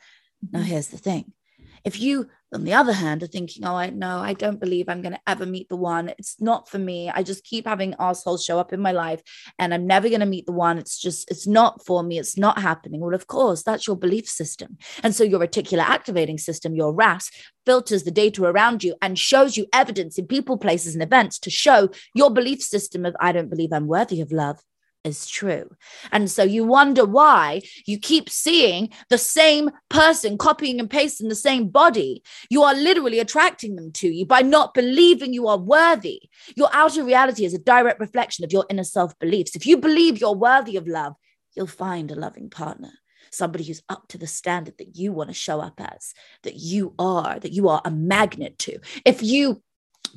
Now, 0.51 0.59
mm-hmm. 0.59 0.69
here's 0.69 0.87
the 0.87 0.97
thing 0.97 1.33
if 1.83 1.99
you 1.99 2.29
on 2.53 2.63
the 2.63 2.73
other 2.73 2.93
hand 2.93 3.21
are 3.21 3.27
thinking 3.27 3.63
oh 3.65 3.75
i 3.75 3.89
no 3.89 4.17
i 4.19 4.33
don't 4.33 4.59
believe 4.59 4.89
i'm 4.89 5.01
going 5.01 5.13
to 5.13 5.19
ever 5.27 5.45
meet 5.45 5.69
the 5.69 5.75
one 5.75 6.09
it's 6.17 6.39
not 6.41 6.69
for 6.69 6.79
me. 6.79 7.09
I 7.09 7.23
just 7.23 7.43
keep 7.43 7.67
having 7.67 7.95
assholes 7.99 8.43
show 8.43 8.59
up 8.59 8.73
in 8.73 8.79
my 8.79 8.91
life 8.91 9.21
and 9.57 9.73
i'm 9.73 9.85
never 9.85 10.09
going 10.09 10.19
to 10.21 10.25
meet 10.25 10.45
the 10.45 10.51
one. 10.51 10.77
It's 10.77 10.99
just 10.99 11.29
it's 11.29 11.47
not 11.47 11.85
for 11.85 12.03
me. 12.03 12.19
It's 12.19 12.37
not 12.37 12.59
happening. 12.59 13.01
Well 13.01 13.13
of 13.13 13.27
course 13.27 13.63
that's 13.63 13.87
your 13.87 13.95
belief 13.95 14.27
system. 14.27 14.77
And 15.03 15.15
so 15.15 15.23
your 15.23 15.39
reticular 15.39 15.83
activating 15.83 16.37
system 16.37 16.75
your 16.75 16.93
ras 16.93 17.29
filters 17.65 18.03
the 18.03 18.11
data 18.11 18.43
around 18.43 18.83
you 18.83 18.95
and 19.01 19.19
shows 19.19 19.57
you 19.57 19.67
evidence 19.73 20.17
in 20.17 20.25
people 20.27 20.57
places 20.57 20.95
and 20.95 21.03
events 21.03 21.37
to 21.39 21.49
show 21.49 21.89
your 22.15 22.31
belief 22.31 22.61
system 22.61 23.05
of 23.05 23.15
i 23.19 23.31
don't 23.31 23.49
believe 23.49 23.71
i'm 23.71 23.87
worthy 23.87 24.21
of 24.21 24.31
love 24.31 24.59
is 25.03 25.27
true. 25.27 25.69
And 26.11 26.29
so 26.29 26.43
you 26.43 26.63
wonder 26.63 27.05
why 27.05 27.61
you 27.85 27.97
keep 27.97 28.29
seeing 28.29 28.89
the 29.09 29.17
same 29.17 29.69
person 29.89 30.37
copying 30.37 30.79
and 30.79 30.89
pasting 30.89 31.29
the 31.29 31.35
same 31.35 31.69
body. 31.69 32.23
You 32.49 32.63
are 32.63 32.73
literally 32.73 33.19
attracting 33.19 33.75
them 33.75 33.91
to 33.93 34.07
you 34.09 34.25
by 34.25 34.41
not 34.41 34.73
believing 34.73 35.33
you 35.33 35.47
are 35.47 35.57
worthy. 35.57 36.21
Your 36.55 36.69
outer 36.73 37.03
reality 37.03 37.45
is 37.45 37.53
a 37.53 37.59
direct 37.59 37.99
reflection 37.99 38.43
of 38.43 38.51
your 38.51 38.65
inner 38.69 38.83
self 38.83 39.17
beliefs. 39.19 39.55
If 39.55 39.65
you 39.65 39.77
believe 39.77 40.19
you're 40.19 40.35
worthy 40.35 40.77
of 40.77 40.87
love, 40.87 41.13
you'll 41.55 41.67
find 41.67 42.11
a 42.11 42.15
loving 42.15 42.49
partner. 42.49 42.91
Somebody 43.31 43.65
who's 43.65 43.83
up 43.89 44.07
to 44.09 44.17
the 44.17 44.27
standard 44.27 44.77
that 44.79 44.95
you 44.95 45.13
want 45.13 45.29
to 45.29 45.35
show 45.35 45.59
up 45.59 45.79
as, 45.79 46.13
that 46.43 46.55
you 46.55 46.95
are, 46.97 47.39
that 47.39 47.53
you 47.53 47.69
are 47.69 47.81
a 47.85 47.91
magnet 47.91 48.57
to. 48.59 48.79
If 49.05 49.21
you 49.21 49.61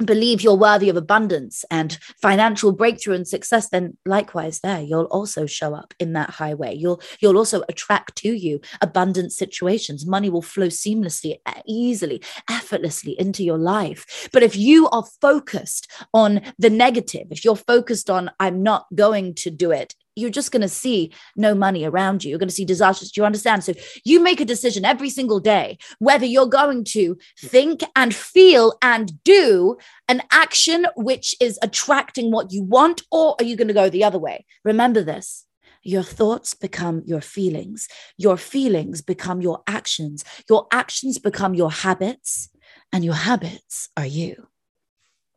believe 0.05 0.41
you're 0.41 0.55
worthy 0.55 0.89
of 0.89 0.97
abundance 0.97 1.65
and 1.71 1.99
financial 2.21 2.73
breakthrough 2.73 3.15
and 3.15 3.29
success 3.29 3.69
then 3.69 3.97
likewise 4.07 4.61
there 4.61 4.81
you'll 4.81 5.05
also 5.05 5.47
show 5.47 5.75
up 5.75 5.95
in 5.99 6.15
that 6.15 6.31
highway. 6.31 6.75
You'll 6.75 7.01
you'll 7.21 7.37
also 7.37 7.63
attract 7.69 8.17
to 8.17 8.33
you 8.33 8.61
abundant 8.81 9.33
situations. 9.33 10.07
Money 10.07 10.31
will 10.31 10.43
flow 10.43 10.69
seamlessly 10.69 11.37
easily 11.67 12.23
effortlessly 12.49 13.19
into 13.19 13.45
your 13.45 13.59
life. 13.59 14.29
But 14.33 14.43
if 14.43 14.57
you 14.57 14.89
are 14.89 15.05
focused 15.21 15.91
on 16.15 16.41
the 16.59 16.71
negative 16.71 17.27
if 17.31 17.45
you're 17.45 17.57
focused 17.57 18.11
on 18.11 18.31
i'm 18.41 18.63
not 18.63 18.87
going 18.95 19.35
to 19.35 19.51
do 19.51 19.71
it 19.71 19.95
you're 20.15 20.31
just 20.31 20.53
going 20.53 20.63
to 20.63 20.69
see 20.69 21.13
no 21.37 21.55
money 21.55 21.85
around 21.85 22.23
you. 22.23 22.31
You're 22.31 22.39
going 22.39 22.49
to 22.49 22.55
see 22.55 22.65
disasters. 22.65 23.11
Do 23.11 23.21
you 23.21 23.25
understand? 23.25 23.65
So 23.65 23.75
you 24.05 24.23
make 24.23 24.41
a 24.41 24.45
decision 24.45 24.85
every 24.85 25.11
single 25.11 25.41
day 25.41 25.79
whether 25.99 26.27
you're 26.27 26.47
going 26.47 26.85
to 26.85 27.17
think 27.39 27.83
and 27.97 28.15
feel 28.15 28.75
and 28.83 29.23
do 29.25 29.77
an 30.09 30.23
action 30.31 30.87
which 30.97 31.35
is 31.41 31.59
attracting 31.63 32.31
what 32.31 32.53
you 32.53 32.63
want, 32.63 33.03
or 33.11 33.37
are 33.39 33.45
you 33.45 33.57
going 33.57 33.69
to 33.69 33.75
go 33.75 33.89
the 33.89 34.05
other 34.05 34.19
way? 34.19 34.45
Remember 34.65 35.03
this. 35.03 35.47
Your 35.83 36.03
thoughts 36.03 36.55
become 36.55 37.03
your 37.07 37.21
feelings. 37.21 37.89
Your 38.17 38.37
feelings 38.37 39.03
become 39.03 39.41
your 39.41 39.63
actions. 39.67 40.25
Your 40.49 40.67
actions 40.73 41.19
become 41.19 41.55
your 41.55 41.71
habits, 41.71 42.51
and 42.93 43.05
your 43.05 43.15
habits 43.15 43.89
are 43.97 44.07
you. 44.07 44.47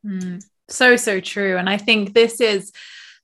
Mm, 0.06 0.46
so, 0.68 0.96
so 0.98 1.20
true. 1.20 1.58
And 1.58 1.70
I 1.70 1.78
think 1.78 2.14
this 2.14 2.40
is 2.40 2.72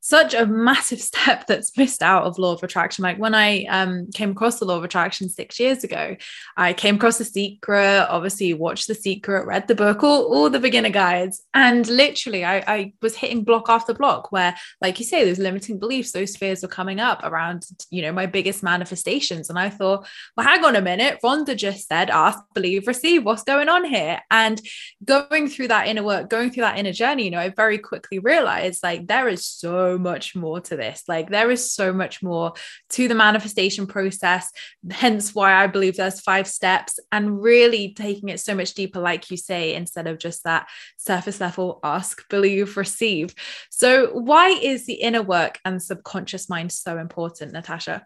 such 0.02 0.34
a 0.34 0.46
massive 0.46 1.00
step 1.12 1.48
that's 1.48 1.78
missed 1.78 2.02
out 2.02 2.24
of 2.24 2.38
law 2.38 2.54
of 2.54 2.64
attraction. 2.64 3.04
Like 3.04 3.18
when 3.18 3.34
i 3.34 3.64
um, 3.66 4.08
came 4.14 4.32
across 4.32 4.60
the 4.60 4.66
law 4.66 4.78
of 4.78 4.84
attraction 4.84 5.30
six 5.30 5.60
years 5.60 5.84
ago 5.84 6.16
i 6.58 6.74
came 6.74 6.96
across 6.96 7.18
the 7.18 7.26
secret 7.26 8.08
obviously 8.10 8.54
watched 8.54 8.88
the 8.88 8.96
secret 8.96 9.46
read 9.46 9.68
the 9.68 9.76
book 9.76 10.04
all, 10.04 10.34
all 10.34 10.50
the 10.50 10.60
beginner 10.60 10.90
guides 10.90 11.42
and 11.54 11.88
literally 11.88 12.44
I, 12.44 12.64
I 12.68 12.94
was 13.02 13.16
hitting 13.16 13.44
block 13.44 13.70
after 13.70 13.94
block 13.94 14.32
where 14.32 14.56
like 14.82 15.00
you 15.00 15.06
say 15.06 15.24
those 15.24 15.40
limiting 15.40 15.80
beliefs 15.80 16.12
those 16.12 16.36
fears 16.36 16.62
were 16.62 16.68
coming 16.68 17.00
up 17.00 17.22
around 17.24 17.66
you 17.90 18.02
know 18.02 18.12
my 18.12 18.26
biggest 18.26 18.64
manifestations. 18.64 19.50
And 19.50 19.60
i 19.60 19.70
thought 19.70 20.08
well 20.36 20.48
hang 20.48 20.66
on 20.66 20.76
a 20.76 20.82
minute. 20.82 21.20
Rhonda 21.24 21.56
just 21.56 21.88
said 21.88 22.10
ask 22.10 22.40
believe 22.54 22.88
receive. 22.88 23.24
What's 23.24 23.44
going 23.44 23.70
on 23.70 23.86
here? 23.86 24.22
And 24.30 24.62
going 25.04 25.48
through 25.48 25.68
that 25.70 25.88
inner 25.88 26.04
work 26.04 26.30
going 26.30 26.52
through 26.52 26.62
that 26.62 26.78
inner 26.78 26.92
journey 26.92 27.26
you 27.26 27.32
know 27.32 27.40
i 27.40 27.50
very 27.50 27.78
quickly 27.78 28.20
realized 28.20 28.84
like 28.84 29.08
there 29.08 29.28
is 29.28 29.46
so 29.46 29.91
much 29.98 30.36
more 30.36 30.60
to 30.62 30.76
this. 30.76 31.04
Like 31.08 31.30
there 31.30 31.52
is 31.52 31.72
so 31.72 31.94
much 31.94 32.22
more 32.22 32.54
to 32.92 33.08
the 33.08 33.16
manifestation 33.16 33.88
process. 33.88 34.52
Hence 34.90 35.34
why 35.34 35.54
I 35.54 35.68
believe 35.68 35.98
there's 35.98 36.22
five 36.22 36.48
steps 36.48 37.00
and 37.12 37.42
really 37.42 37.94
taking 37.94 38.30
it 38.30 38.40
so 38.40 38.56
much 38.56 38.74
deeper, 38.74 39.00
like 39.00 39.32
you 39.32 39.38
say, 39.38 39.76
instead 39.76 40.08
of 40.08 40.20
just 40.20 40.44
that 40.44 40.68
surface 40.98 41.40
level 41.40 41.80
ask, 41.84 42.28
believe, 42.30 42.78
receive. 42.78 43.34
So, 43.70 44.12
why 44.14 44.50
is 44.50 44.86
the 44.86 44.94
inner 44.94 45.22
work 45.22 45.60
and 45.66 45.82
subconscious 45.82 46.50
mind 46.50 46.72
so 46.72 46.98
important, 46.98 47.54
Natasha? 47.54 48.06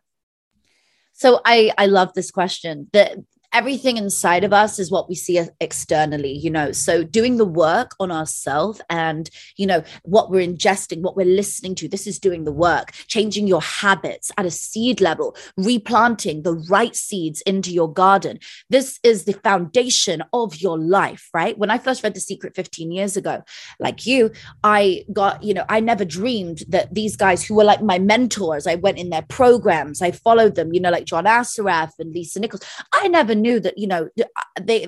So 1.16 1.40
I 1.46 1.72
I 1.78 1.86
love 1.86 2.14
this 2.14 2.30
question. 2.30 2.90
The 2.92 3.24
everything 3.56 3.98
inside 3.98 4.44
of 4.44 4.52
us 4.54 4.78
is 4.80 4.92
what 4.92 5.08
we 5.10 5.16
see 5.16 5.40
uh, 5.40 5.46
externally 5.60 6.32
you 6.32 6.50
know? 6.50 6.72
So 6.72 7.04
doing 7.04 7.38
the 7.38 7.46
work 7.46 7.96
on 8.00 8.12
ourselves 8.12 8.82
and 8.90 9.30
you 9.58 9.66
know 9.66 9.84
what 10.04 10.30
we're 10.30 10.48
ingesting 10.48 11.02
what 11.02 11.16
we're 11.16 11.26
listening 11.26 11.76
to 11.76 11.88
this 11.88 12.06
is 12.06 12.20
doing 12.20 12.44
the 12.44 12.52
work. 12.52 12.92
Changing 13.08 13.48
your 13.48 13.62
habits 13.62 14.32
at 14.38 14.46
a 14.46 14.52
seed 14.52 15.02
level 15.02 15.36
replanting 15.58 16.44
the 16.44 16.54
right 16.54 16.96
seeds 16.96 17.42
into 17.42 17.72
your 17.72 17.92
garden. 17.92 18.40
This 18.70 19.00
is 19.04 19.24
the 19.24 19.34
foundation 19.34 20.24
of 20.34 20.58
your 20.58 20.78
life 20.78 21.30
right? 21.34 21.58
When 21.58 21.72
i 21.72 21.78
first 21.78 22.04
read 22.04 22.14
the 22.14 22.20
secret 22.20 22.56
15 22.56 22.92
years 22.92 23.16
ago 23.16 23.44
like 23.80 24.06
you 24.06 24.32
i 24.64 25.06
got 25.14 25.42
you 25.44 25.54
know 25.54 25.66
i 25.70 25.80
never 25.80 26.04
dreamed 26.04 26.64
that 26.68 26.94
these 26.94 27.16
guys 27.16 27.44
who 27.44 27.56
were 27.56 27.64
like 27.64 27.82
my 27.82 28.00
mentors 28.00 28.68
i 28.68 28.76
went 28.76 28.98
in 28.98 29.10
their 29.10 29.22
programs 29.24 30.02
i 30.02 30.12
followed 30.12 30.56
them 30.56 30.74
you 30.74 30.80
know 30.80 30.90
like 30.90 31.06
john 31.06 31.26
assaraf 31.26 31.92
and 32.00 32.14
lisa 32.14 32.40
nichols. 32.40 32.62
I 32.92 33.08
never 33.08 33.36
knew 33.36 33.45
that 33.60 33.78
you 33.78 33.88
know 33.88 34.10
uh, 34.20 34.42
they 34.62 34.88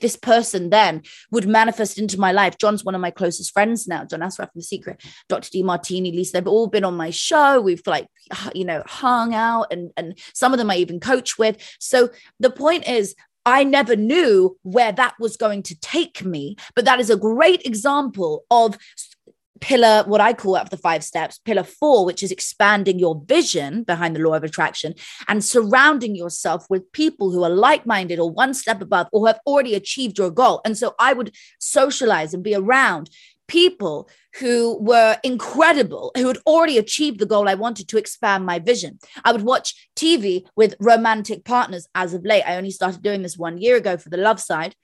this 0.00 0.16
person 0.16 0.70
then 0.70 1.02
would 1.30 1.46
manifest 1.46 1.98
into 1.98 2.20
my 2.20 2.32
life. 2.32 2.58
John's 2.58 2.84
one 2.84 2.94
of 2.94 3.00
my 3.00 3.10
closest 3.10 3.52
friends 3.52 3.86
now, 3.88 4.04
John 4.04 4.20
Assaraf 4.20 4.52
from 4.52 4.56
The 4.56 4.62
Secret, 4.62 5.02
Dr. 5.28 5.48
Demartini, 5.50 6.14
Lisa, 6.14 6.32
they've 6.34 6.46
all 6.46 6.66
been 6.66 6.84
on 6.84 6.96
my 6.96 7.10
show. 7.10 7.60
We've 7.60 7.86
like, 7.86 8.06
you 8.54 8.64
know, 8.64 8.82
hung 8.86 9.34
out 9.34 9.68
and, 9.70 9.90
and 9.96 10.18
some 10.34 10.52
of 10.52 10.58
them 10.58 10.70
I 10.70 10.76
even 10.76 11.00
coach 11.00 11.38
with. 11.38 11.56
So 11.78 12.10
the 12.38 12.50
point 12.50 12.86
is, 12.88 13.14
I 13.46 13.64
never 13.64 13.96
knew 13.96 14.58
where 14.62 14.92
that 14.92 15.14
was 15.18 15.36
going 15.36 15.62
to 15.64 15.80
take 15.80 16.24
me, 16.24 16.56
but 16.74 16.84
that 16.84 17.00
is 17.00 17.08
a 17.08 17.16
great 17.16 17.64
example 17.64 18.44
of 18.50 18.76
pillar, 19.60 20.04
what 20.06 20.20
I 20.20 20.32
call 20.32 20.56
up 20.56 20.70
the 20.70 20.76
five 20.76 21.04
steps, 21.04 21.38
pillar 21.38 21.62
four, 21.62 22.04
which 22.04 22.22
is 22.22 22.32
expanding 22.32 22.98
your 22.98 23.22
vision 23.26 23.82
behind 23.82 24.16
the 24.16 24.20
law 24.20 24.34
of 24.34 24.44
attraction 24.44 24.94
and 25.28 25.44
surrounding 25.44 26.14
yourself 26.14 26.66
with 26.68 26.90
people 26.92 27.30
who 27.30 27.44
are 27.44 27.50
like 27.50 27.86
minded 27.86 28.18
or 28.18 28.30
one 28.30 28.54
step 28.54 28.80
above 28.80 29.08
or 29.12 29.26
have 29.26 29.40
already 29.46 29.74
achieved 29.74 30.18
your 30.18 30.30
goal. 30.30 30.60
And 30.64 30.76
so 30.76 30.94
I 30.98 31.12
would 31.12 31.34
socialize 31.58 32.34
and 32.34 32.42
be 32.42 32.54
around 32.54 33.10
people 33.50 34.08
who 34.38 34.78
were 34.80 35.18
incredible, 35.24 36.12
who 36.16 36.28
had 36.28 36.38
already 36.46 36.78
achieved 36.78 37.18
the 37.18 37.26
goal 37.26 37.48
I 37.48 37.54
wanted 37.54 37.88
to 37.88 37.98
expand 37.98 38.46
my 38.46 38.60
vision. 38.60 39.00
I 39.24 39.32
would 39.32 39.42
watch 39.42 39.88
TV 39.96 40.46
with 40.54 40.76
romantic 40.78 41.44
partners 41.44 41.88
as 41.96 42.14
of 42.14 42.24
late. 42.24 42.44
I 42.46 42.56
only 42.56 42.70
started 42.70 43.02
doing 43.02 43.22
this 43.22 43.36
one 43.36 43.58
year 43.58 43.76
ago 43.76 43.96
for 43.96 44.08
the 44.08 44.16
love 44.16 44.40
side. 44.40 44.76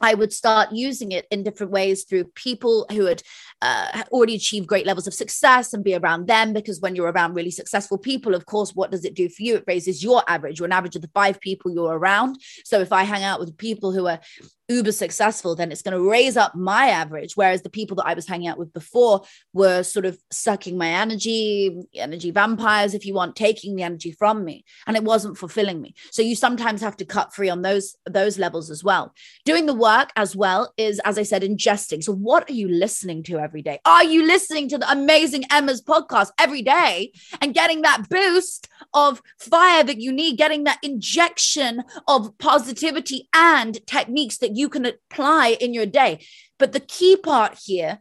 I 0.00 0.14
would 0.14 0.32
start 0.32 0.72
using 0.72 1.12
it 1.12 1.26
in 1.30 1.42
different 1.42 1.72
ways 1.72 2.04
through 2.04 2.24
people 2.34 2.86
who 2.90 3.06
had 3.06 3.22
uh, 3.62 4.02
already 4.10 4.34
achieved 4.34 4.66
great 4.66 4.86
levels 4.86 5.06
of 5.06 5.14
success 5.14 5.72
and 5.72 5.84
be 5.84 5.94
around 5.94 6.26
them. 6.26 6.52
Because 6.52 6.80
when 6.80 6.94
you're 6.94 7.10
around 7.10 7.34
really 7.34 7.50
successful 7.50 7.98
people, 7.98 8.34
of 8.34 8.46
course, 8.46 8.72
what 8.74 8.90
does 8.90 9.04
it 9.04 9.14
do 9.14 9.28
for 9.28 9.42
you? 9.42 9.56
It 9.56 9.64
raises 9.66 10.02
your 10.02 10.22
average, 10.28 10.60
or 10.60 10.64
an 10.64 10.72
average 10.72 10.96
of 10.96 11.02
the 11.02 11.10
five 11.14 11.40
people 11.40 11.72
you're 11.72 11.98
around. 11.98 12.38
So 12.64 12.80
if 12.80 12.92
I 12.92 13.04
hang 13.04 13.22
out 13.22 13.40
with 13.40 13.56
people 13.56 13.92
who 13.92 14.06
are 14.06 14.20
uber 14.68 14.92
successful, 14.92 15.54
then 15.54 15.70
it's 15.70 15.82
going 15.82 15.92
to 15.92 16.10
raise 16.10 16.36
up 16.38 16.54
my 16.54 16.86
average. 16.86 17.34
Whereas 17.34 17.62
the 17.62 17.70
people 17.70 17.96
that 17.96 18.06
I 18.06 18.14
was 18.14 18.26
hanging 18.26 18.48
out 18.48 18.58
with 18.58 18.72
before 18.72 19.22
were 19.52 19.82
sort 19.82 20.06
of 20.06 20.18
sucking 20.30 20.78
my 20.78 20.88
energy, 20.88 21.82
energy 21.94 22.30
vampires, 22.30 22.94
if 22.94 23.04
you 23.04 23.12
want, 23.12 23.36
taking 23.36 23.76
the 23.76 23.82
energy 23.82 24.12
from 24.12 24.44
me. 24.44 24.64
And 24.86 24.96
it 24.96 25.04
wasn't 25.04 25.36
fulfilling 25.36 25.82
me. 25.82 25.94
So 26.10 26.22
you 26.22 26.34
sometimes 26.34 26.80
have 26.80 26.96
to 26.96 27.04
cut 27.04 27.34
free 27.34 27.50
on 27.50 27.60
those, 27.60 27.96
those 28.08 28.38
levels 28.38 28.70
as 28.70 28.82
well. 28.82 29.12
Doing 29.44 29.66
the 29.66 29.74
work 29.84 30.10
as 30.16 30.34
well 30.34 30.72
is, 30.78 30.98
as 31.04 31.18
I 31.18 31.24
said, 31.24 31.42
ingesting. 31.42 32.02
So 32.02 32.14
what 32.14 32.48
are 32.48 32.54
you 32.54 32.68
listening 32.68 33.22
to 33.24 33.38
every 33.38 33.60
day? 33.60 33.80
Are 33.84 34.04
you 34.04 34.26
listening 34.26 34.66
to 34.70 34.78
the 34.78 34.90
amazing 34.90 35.44
Emma's 35.50 35.82
podcast 35.82 36.30
every 36.38 36.62
day 36.62 37.12
and 37.40 37.52
getting 37.52 37.82
that 37.82 38.08
boost 38.08 38.68
of 38.94 39.20
fire 39.38 39.84
that 39.84 40.00
you 40.00 40.10
need, 40.10 40.38
getting 40.38 40.64
that 40.64 40.78
injection 40.82 41.82
of 42.08 42.36
positivity 42.38 43.28
and 43.34 43.86
techniques 43.86 44.38
that 44.38 44.56
you 44.56 44.70
can 44.70 44.86
apply 44.86 45.56
in 45.60 45.74
your 45.74 45.86
day. 45.86 46.24
But 46.58 46.72
the 46.72 46.80
key 46.80 47.16
part 47.16 47.58
here 47.62 47.98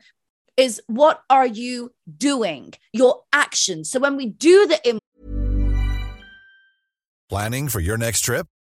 is 0.55 0.81
what 0.87 1.21
are 1.29 1.47
you 1.47 1.91
doing? 2.17 2.73
Your 2.93 3.23
actions. 3.33 3.91
So 3.91 3.99
when 3.99 4.15
we 4.15 4.27
do 4.27 4.67
the 4.67 4.79
Im- 4.87 4.99
Planning 7.29 7.67
for 7.67 7.79
your 7.79 7.97
next 7.97 8.21
trip? 8.21 8.47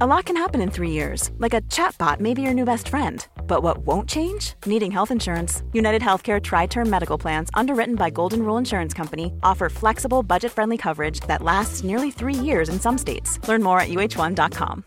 A 0.00 0.08
lot 0.08 0.24
can 0.24 0.36
happen 0.36 0.60
in 0.60 0.72
three 0.72 0.90
years, 0.90 1.30
like 1.38 1.54
a 1.54 1.60
chatbot 1.70 2.18
may 2.18 2.34
be 2.34 2.42
your 2.42 2.52
new 2.52 2.64
best 2.64 2.88
friend. 2.88 3.24
But 3.46 3.62
what 3.62 3.86
won't 3.86 4.08
change? 4.08 4.54
Needing 4.66 4.90
health 4.90 5.12
insurance. 5.12 5.62
United 5.72 6.02
Healthcare 6.02 6.40
TriTerm 6.42 6.88
Medical 6.88 7.16
Plans, 7.16 7.48
underwritten 7.54 7.94
by 7.94 8.10
Golden 8.10 8.44
Rule 8.44 8.56
Insurance 8.56 8.92
Company, 8.92 9.32
offer 9.44 9.68
flexible, 9.68 10.24
budget 10.24 10.50
friendly 10.50 10.76
coverage 10.76 11.20
that 11.28 11.42
lasts 11.42 11.84
nearly 11.84 12.10
three 12.10 12.34
years 12.34 12.68
in 12.68 12.80
some 12.80 12.98
states. 12.98 13.38
Learn 13.46 13.62
more 13.62 13.78
at 13.78 13.88
uh1.com. 13.88 14.84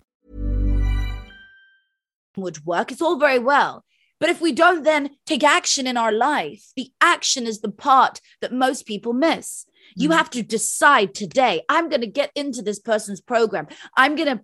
would 2.36 2.66
work. 2.66 2.92
It's 2.92 3.02
all 3.02 3.18
very 3.18 3.40
well. 3.40 3.86
But 4.20 4.30
if 4.30 4.42
we 4.42 4.52
don't 4.52 4.84
then 4.84 5.12
take 5.26 5.42
action 5.42 5.88
in 5.88 5.96
our 5.96 6.12
life, 6.12 6.74
the 6.76 6.92
action 7.00 7.48
is 7.48 7.62
the 7.62 7.72
part 7.72 8.20
that 8.42 8.52
most 8.52 8.86
people 8.86 9.14
miss. 9.14 9.66
You 9.96 10.10
mm. 10.10 10.18
have 10.18 10.30
to 10.32 10.44
decide 10.44 11.16
today, 11.16 11.62
I'm 11.70 11.88
going 11.88 12.02
to 12.02 12.08
get 12.08 12.34
into 12.36 12.62
this 12.62 12.80
person's 12.80 13.22
program. 13.22 13.68
I'm 13.96 14.18
going 14.18 14.38
to 14.38 14.44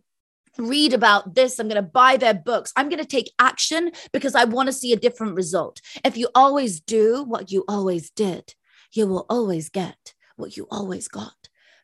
read 0.58 0.94
about 0.94 1.36
this. 1.36 1.60
I'm 1.60 1.68
going 1.68 1.76
to 1.76 1.82
buy 1.82 2.18
their 2.18 2.34
books. 2.34 2.74
I'm 2.76 2.90
going 2.90 3.02
to 3.02 3.06
take 3.06 3.32
action 3.40 3.92
because 4.12 4.36
I 4.36 4.46
want 4.46 4.68
to 4.68 4.74
see 4.74 4.94
a 4.94 4.98
different 4.98 5.36
result. 5.36 5.82
If 6.06 6.18
you 6.18 6.30
always 6.36 6.80
do 6.80 7.24
what 7.24 7.52
you 7.52 7.66
always 7.68 8.10
did, 8.10 8.54
you 8.92 9.08
will 9.08 9.26
always 9.30 9.70
get 9.70 10.14
what 10.36 10.56
you 10.58 10.68
always 10.70 11.08
got. 11.08 11.36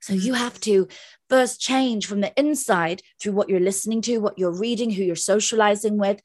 So 0.02 0.14
you 0.14 0.34
have 0.34 0.60
to 0.62 0.88
first 1.30 1.60
change 1.60 2.06
from 2.06 2.22
the 2.22 2.38
inside 2.40 3.02
through 3.20 3.34
what 3.34 3.50
you're 3.50 3.60
listening 3.60 4.02
to, 4.04 4.20
what 4.20 4.40
you're 4.40 4.58
reading, 4.58 4.92
who 4.92 5.04
you're 5.04 5.16
socializing 5.16 5.98
with. 5.98 6.22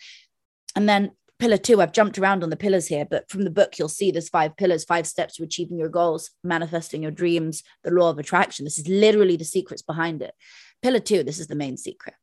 And 0.77 0.89
then 0.89 1.13
pillar 1.39 1.57
two, 1.57 1.81
I've 1.81 1.93
jumped 1.93 2.19
around 2.19 2.45
on 2.45 2.51
the 2.51 2.57
pillars 2.57 2.87
here, 2.87 3.05
but 3.05 3.29
from 3.29 3.43
the 3.43 3.51
book, 3.51 3.79
you'll 3.79 3.89
see 3.89 4.11
there's 4.11 4.29
five 4.29 4.57
pillars, 4.57 4.85
five 4.85 5.07
steps 5.07 5.37
to 5.37 5.43
achieving 5.43 5.79
your 5.79 5.89
goals, 5.89 6.31
manifesting 6.45 7.03
your 7.03 7.11
dreams, 7.11 7.63
the 7.83 7.91
law 7.91 8.11
of 8.11 8.19
attraction. 8.19 8.65
This 8.65 8.79
is 8.79 8.89
literally 8.89 9.37
the 9.37 9.45
secrets 9.45 9.83
behind 9.83 10.23
it. 10.23 10.35
Pillar 10.83 11.01
two, 11.01 11.25
this 11.25 11.39
is 11.41 11.49
the 11.49 11.57
main 11.57 11.77
secret. 11.77 12.15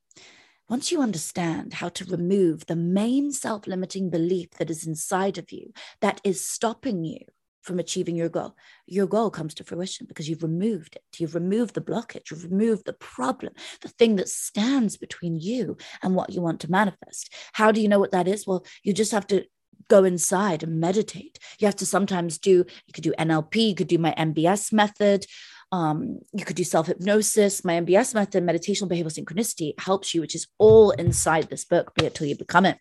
Once 0.71 0.89
you 0.89 1.01
understand 1.01 1.73
how 1.73 1.89
to 1.89 2.05
remove 2.05 2.65
the 2.65 2.77
main 2.77 3.29
self 3.29 3.67
limiting 3.67 4.09
belief 4.09 4.49
that 4.51 4.69
is 4.69 4.87
inside 4.87 5.37
of 5.37 5.51
you 5.51 5.73
that 5.99 6.21
is 6.23 6.47
stopping 6.47 7.03
you 7.03 7.19
from 7.61 7.77
achieving 7.77 8.15
your 8.15 8.29
goal, 8.29 8.55
your 8.87 9.05
goal 9.05 9.29
comes 9.29 9.53
to 9.53 9.65
fruition 9.65 10.05
because 10.07 10.29
you've 10.29 10.43
removed 10.43 10.95
it. 10.95 11.19
You've 11.19 11.35
removed 11.35 11.73
the 11.75 11.81
blockage, 11.81 12.31
you've 12.31 12.45
removed 12.49 12.85
the 12.85 12.93
problem, 12.93 13.51
the 13.81 13.89
thing 13.89 14.15
that 14.15 14.29
stands 14.29 14.95
between 14.95 15.35
you 15.35 15.75
and 16.01 16.15
what 16.15 16.31
you 16.31 16.41
want 16.41 16.61
to 16.61 16.71
manifest. 16.71 17.33
How 17.51 17.73
do 17.73 17.81
you 17.81 17.89
know 17.89 17.99
what 17.99 18.11
that 18.11 18.29
is? 18.29 18.47
Well, 18.47 18.65
you 18.81 18.93
just 18.93 19.11
have 19.11 19.27
to 19.27 19.43
go 19.89 20.05
inside 20.05 20.63
and 20.63 20.79
meditate. 20.79 21.37
You 21.59 21.67
have 21.67 21.75
to 21.75 21.85
sometimes 21.85 22.37
do, 22.37 22.63
you 22.87 22.93
could 22.93 23.03
do 23.03 23.13
NLP, 23.19 23.55
you 23.55 23.75
could 23.75 23.89
do 23.89 23.97
my 23.97 24.13
MBS 24.17 24.71
method. 24.71 25.25
Um, 25.71 26.19
you 26.33 26.43
could 26.45 26.55
do 26.55 26.63
self 26.63 26.87
hypnosis. 26.87 27.63
My 27.63 27.79
MBS 27.79 28.13
method, 28.13 28.43
meditational 28.43 28.89
behavioral 28.89 29.17
synchronicity, 29.17 29.79
helps 29.79 30.13
you, 30.13 30.21
which 30.21 30.35
is 30.35 30.47
all 30.57 30.91
inside 30.91 31.49
this 31.49 31.65
book, 31.65 31.93
Be 31.95 32.05
It 32.05 32.15
Till 32.15 32.27
You 32.27 32.37
Become 32.37 32.65
It. 32.65 32.77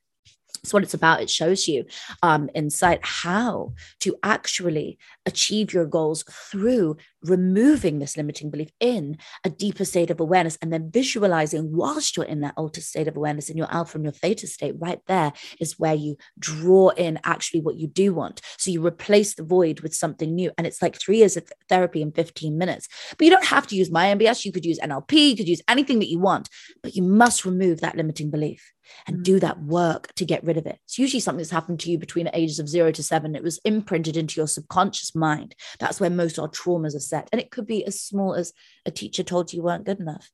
It's 0.62 0.72
what 0.74 0.82
it's 0.82 0.94
about. 0.94 1.22
It 1.22 1.30
shows 1.30 1.66
you 1.68 1.86
um, 2.22 2.50
insight 2.54 3.00
how 3.02 3.72
to 4.00 4.16
actually 4.22 4.98
achieve 5.24 5.72
your 5.72 5.86
goals 5.86 6.24
through 6.30 6.96
removing 7.22 7.98
this 7.98 8.16
limiting 8.16 8.50
belief 8.50 8.70
in 8.80 9.18
a 9.44 9.50
deeper 9.50 9.84
state 9.84 10.10
of 10.10 10.20
awareness 10.20 10.58
and 10.62 10.72
then 10.72 10.90
visualizing 10.90 11.74
whilst 11.74 12.16
you're 12.16 12.26
in 12.26 12.40
that 12.40 12.54
altered 12.56 12.84
state 12.84 13.08
of 13.08 13.16
awareness 13.16 13.48
in 13.48 13.56
your 13.56 13.72
alpha 13.72 13.96
and 13.96 14.04
your 14.04 14.12
theta 14.12 14.46
state. 14.46 14.74
Right 14.78 15.00
there 15.06 15.32
is 15.60 15.78
where 15.78 15.94
you 15.94 16.16
draw 16.38 16.90
in 16.90 17.18
actually 17.24 17.60
what 17.60 17.76
you 17.76 17.86
do 17.86 18.14
want. 18.14 18.40
So 18.58 18.70
you 18.70 18.84
replace 18.84 19.34
the 19.34 19.42
void 19.42 19.80
with 19.80 19.94
something 19.94 20.34
new. 20.34 20.50
And 20.56 20.66
it's 20.66 20.82
like 20.82 20.98
three 20.98 21.18
years 21.18 21.36
of 21.36 21.48
therapy 21.68 22.02
in 22.02 22.12
15 22.12 22.56
minutes. 22.56 22.88
But 23.16 23.24
you 23.24 23.30
don't 23.30 23.44
have 23.46 23.66
to 23.68 23.76
use 23.76 23.90
my 23.90 24.06
MBS. 24.14 24.44
You 24.44 24.52
could 24.52 24.64
use 24.64 24.78
NLP, 24.78 25.30
you 25.30 25.36
could 25.36 25.48
use 25.48 25.62
anything 25.68 25.98
that 26.00 26.10
you 26.10 26.18
want, 26.18 26.48
but 26.82 26.94
you 26.94 27.02
must 27.02 27.44
remove 27.44 27.80
that 27.80 27.96
limiting 27.96 28.30
belief 28.30 28.72
and 29.06 29.18
mm. 29.18 29.22
do 29.22 29.40
that 29.40 29.62
work 29.62 30.12
to 30.14 30.24
get 30.24 30.44
rid 30.44 30.56
of 30.56 30.66
it. 30.66 30.78
It's 30.84 30.98
usually 30.98 31.20
something 31.20 31.38
that's 31.38 31.50
happened 31.50 31.80
to 31.80 31.90
you 31.90 31.98
between 31.98 32.26
the 32.26 32.36
ages 32.38 32.58
of 32.58 32.68
zero 32.68 32.92
to 32.92 33.02
seven. 33.02 33.34
It 33.34 33.42
was 33.42 33.60
imprinted 33.64 34.16
into 34.16 34.40
your 34.40 34.46
subconscious 34.46 35.14
mind. 35.14 35.54
That's 35.78 36.00
where 36.00 36.10
most 36.10 36.38
of 36.38 36.44
our 36.44 36.50
traumas 36.50 36.94
are 36.94 37.00
set. 37.10 37.28
And 37.32 37.40
it 37.40 37.50
could 37.50 37.66
be 37.66 37.84
as 37.84 38.00
small 38.00 38.34
as 38.34 38.52
a 38.86 38.90
teacher 38.90 39.22
told 39.22 39.52
you 39.52 39.58
you 39.58 39.62
weren't 39.62 39.84
good 39.84 40.00
enough. 40.00 40.30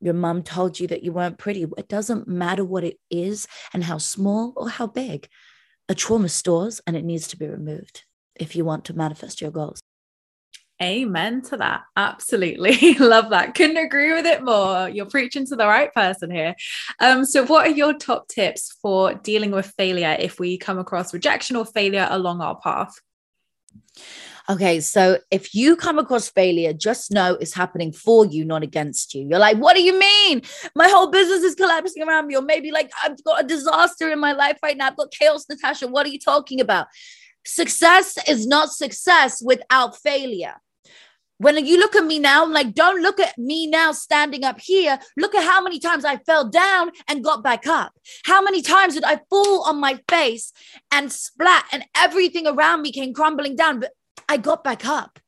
Your 0.00 0.14
mum 0.14 0.42
told 0.42 0.78
you 0.78 0.86
that 0.88 1.02
you 1.02 1.12
weren't 1.12 1.38
pretty. 1.38 1.66
It 1.76 1.88
doesn't 1.88 2.28
matter 2.28 2.64
what 2.64 2.84
it 2.84 2.98
is 3.10 3.46
and 3.72 3.84
how 3.84 3.98
small 3.98 4.52
or 4.56 4.68
how 4.68 4.86
big. 4.86 5.28
A 5.88 5.94
trauma 5.94 6.28
stores 6.28 6.80
and 6.86 6.96
it 6.96 7.04
needs 7.04 7.28
to 7.28 7.36
be 7.36 7.48
removed 7.48 8.04
if 8.34 8.54
you 8.54 8.64
want 8.64 8.84
to 8.86 8.94
manifest 8.94 9.40
your 9.40 9.50
goals. 9.50 9.80
Amen 10.80 11.42
to 11.42 11.56
that. 11.56 11.82
Absolutely. 11.96 12.94
Love 13.00 13.30
that. 13.30 13.56
Couldn't 13.56 13.78
agree 13.78 14.12
with 14.12 14.26
it 14.26 14.44
more. 14.44 14.88
You're 14.88 15.06
preaching 15.06 15.44
to 15.46 15.56
the 15.56 15.66
right 15.66 15.92
person 15.92 16.30
here. 16.30 16.54
Um, 17.00 17.24
so, 17.24 17.44
what 17.44 17.66
are 17.66 17.74
your 17.74 17.94
top 17.94 18.28
tips 18.28 18.76
for 18.80 19.14
dealing 19.14 19.50
with 19.50 19.74
failure 19.76 20.16
if 20.20 20.38
we 20.38 20.56
come 20.56 20.78
across 20.78 21.12
rejection 21.12 21.56
or 21.56 21.66
failure 21.66 22.06
along 22.08 22.40
our 22.42 22.60
path? 22.60 22.94
Okay, 24.50 24.80
so 24.80 25.18
if 25.30 25.54
you 25.54 25.76
come 25.76 25.98
across 25.98 26.30
failure, 26.30 26.72
just 26.72 27.12
know 27.12 27.34
it's 27.34 27.52
happening 27.52 27.92
for 27.92 28.24
you, 28.24 28.46
not 28.46 28.62
against 28.62 29.12
you. 29.12 29.26
You're 29.28 29.38
like, 29.38 29.58
what 29.58 29.76
do 29.76 29.82
you 29.82 29.98
mean? 29.98 30.40
My 30.74 30.88
whole 30.88 31.10
business 31.10 31.42
is 31.42 31.54
collapsing 31.54 32.02
around 32.02 32.28
me. 32.28 32.34
Or 32.34 32.40
maybe 32.40 32.70
like 32.70 32.90
I've 33.04 33.22
got 33.24 33.44
a 33.44 33.46
disaster 33.46 34.10
in 34.10 34.18
my 34.18 34.32
life 34.32 34.58
right 34.62 34.74
now. 34.74 34.86
I've 34.86 34.96
got 34.96 35.10
chaos, 35.10 35.44
Natasha. 35.50 35.86
What 35.86 36.06
are 36.06 36.08
you 36.08 36.18
talking 36.18 36.62
about? 36.62 36.86
Success 37.44 38.16
is 38.26 38.46
not 38.46 38.70
success 38.70 39.42
without 39.44 39.98
failure. 39.98 40.54
When 41.40 41.64
you 41.66 41.78
look 41.78 41.94
at 41.94 42.04
me 42.04 42.18
now, 42.18 42.42
I'm 42.42 42.52
like, 42.52 42.74
don't 42.74 43.00
look 43.00 43.20
at 43.20 43.38
me 43.38 43.68
now 43.68 43.92
standing 43.92 44.44
up 44.44 44.58
here. 44.58 44.98
Look 45.16 45.36
at 45.36 45.44
how 45.44 45.62
many 45.62 45.78
times 45.78 46.04
I 46.04 46.16
fell 46.16 46.48
down 46.48 46.90
and 47.06 47.22
got 47.22 47.44
back 47.44 47.66
up. 47.66 47.92
How 48.24 48.42
many 48.42 48.60
times 48.60 48.94
did 48.94 49.04
I 49.04 49.20
fall 49.30 49.62
on 49.68 49.78
my 49.78 50.00
face 50.08 50.52
and 50.90 51.12
splat 51.12 51.66
and 51.70 51.84
everything 51.94 52.46
around 52.46 52.82
me 52.82 52.90
came 52.90 53.14
crumbling 53.14 53.54
down? 53.54 53.78
But 53.78 53.92
I 54.28 54.36
got 54.36 54.62
back 54.62 54.84
up. 54.86 55.18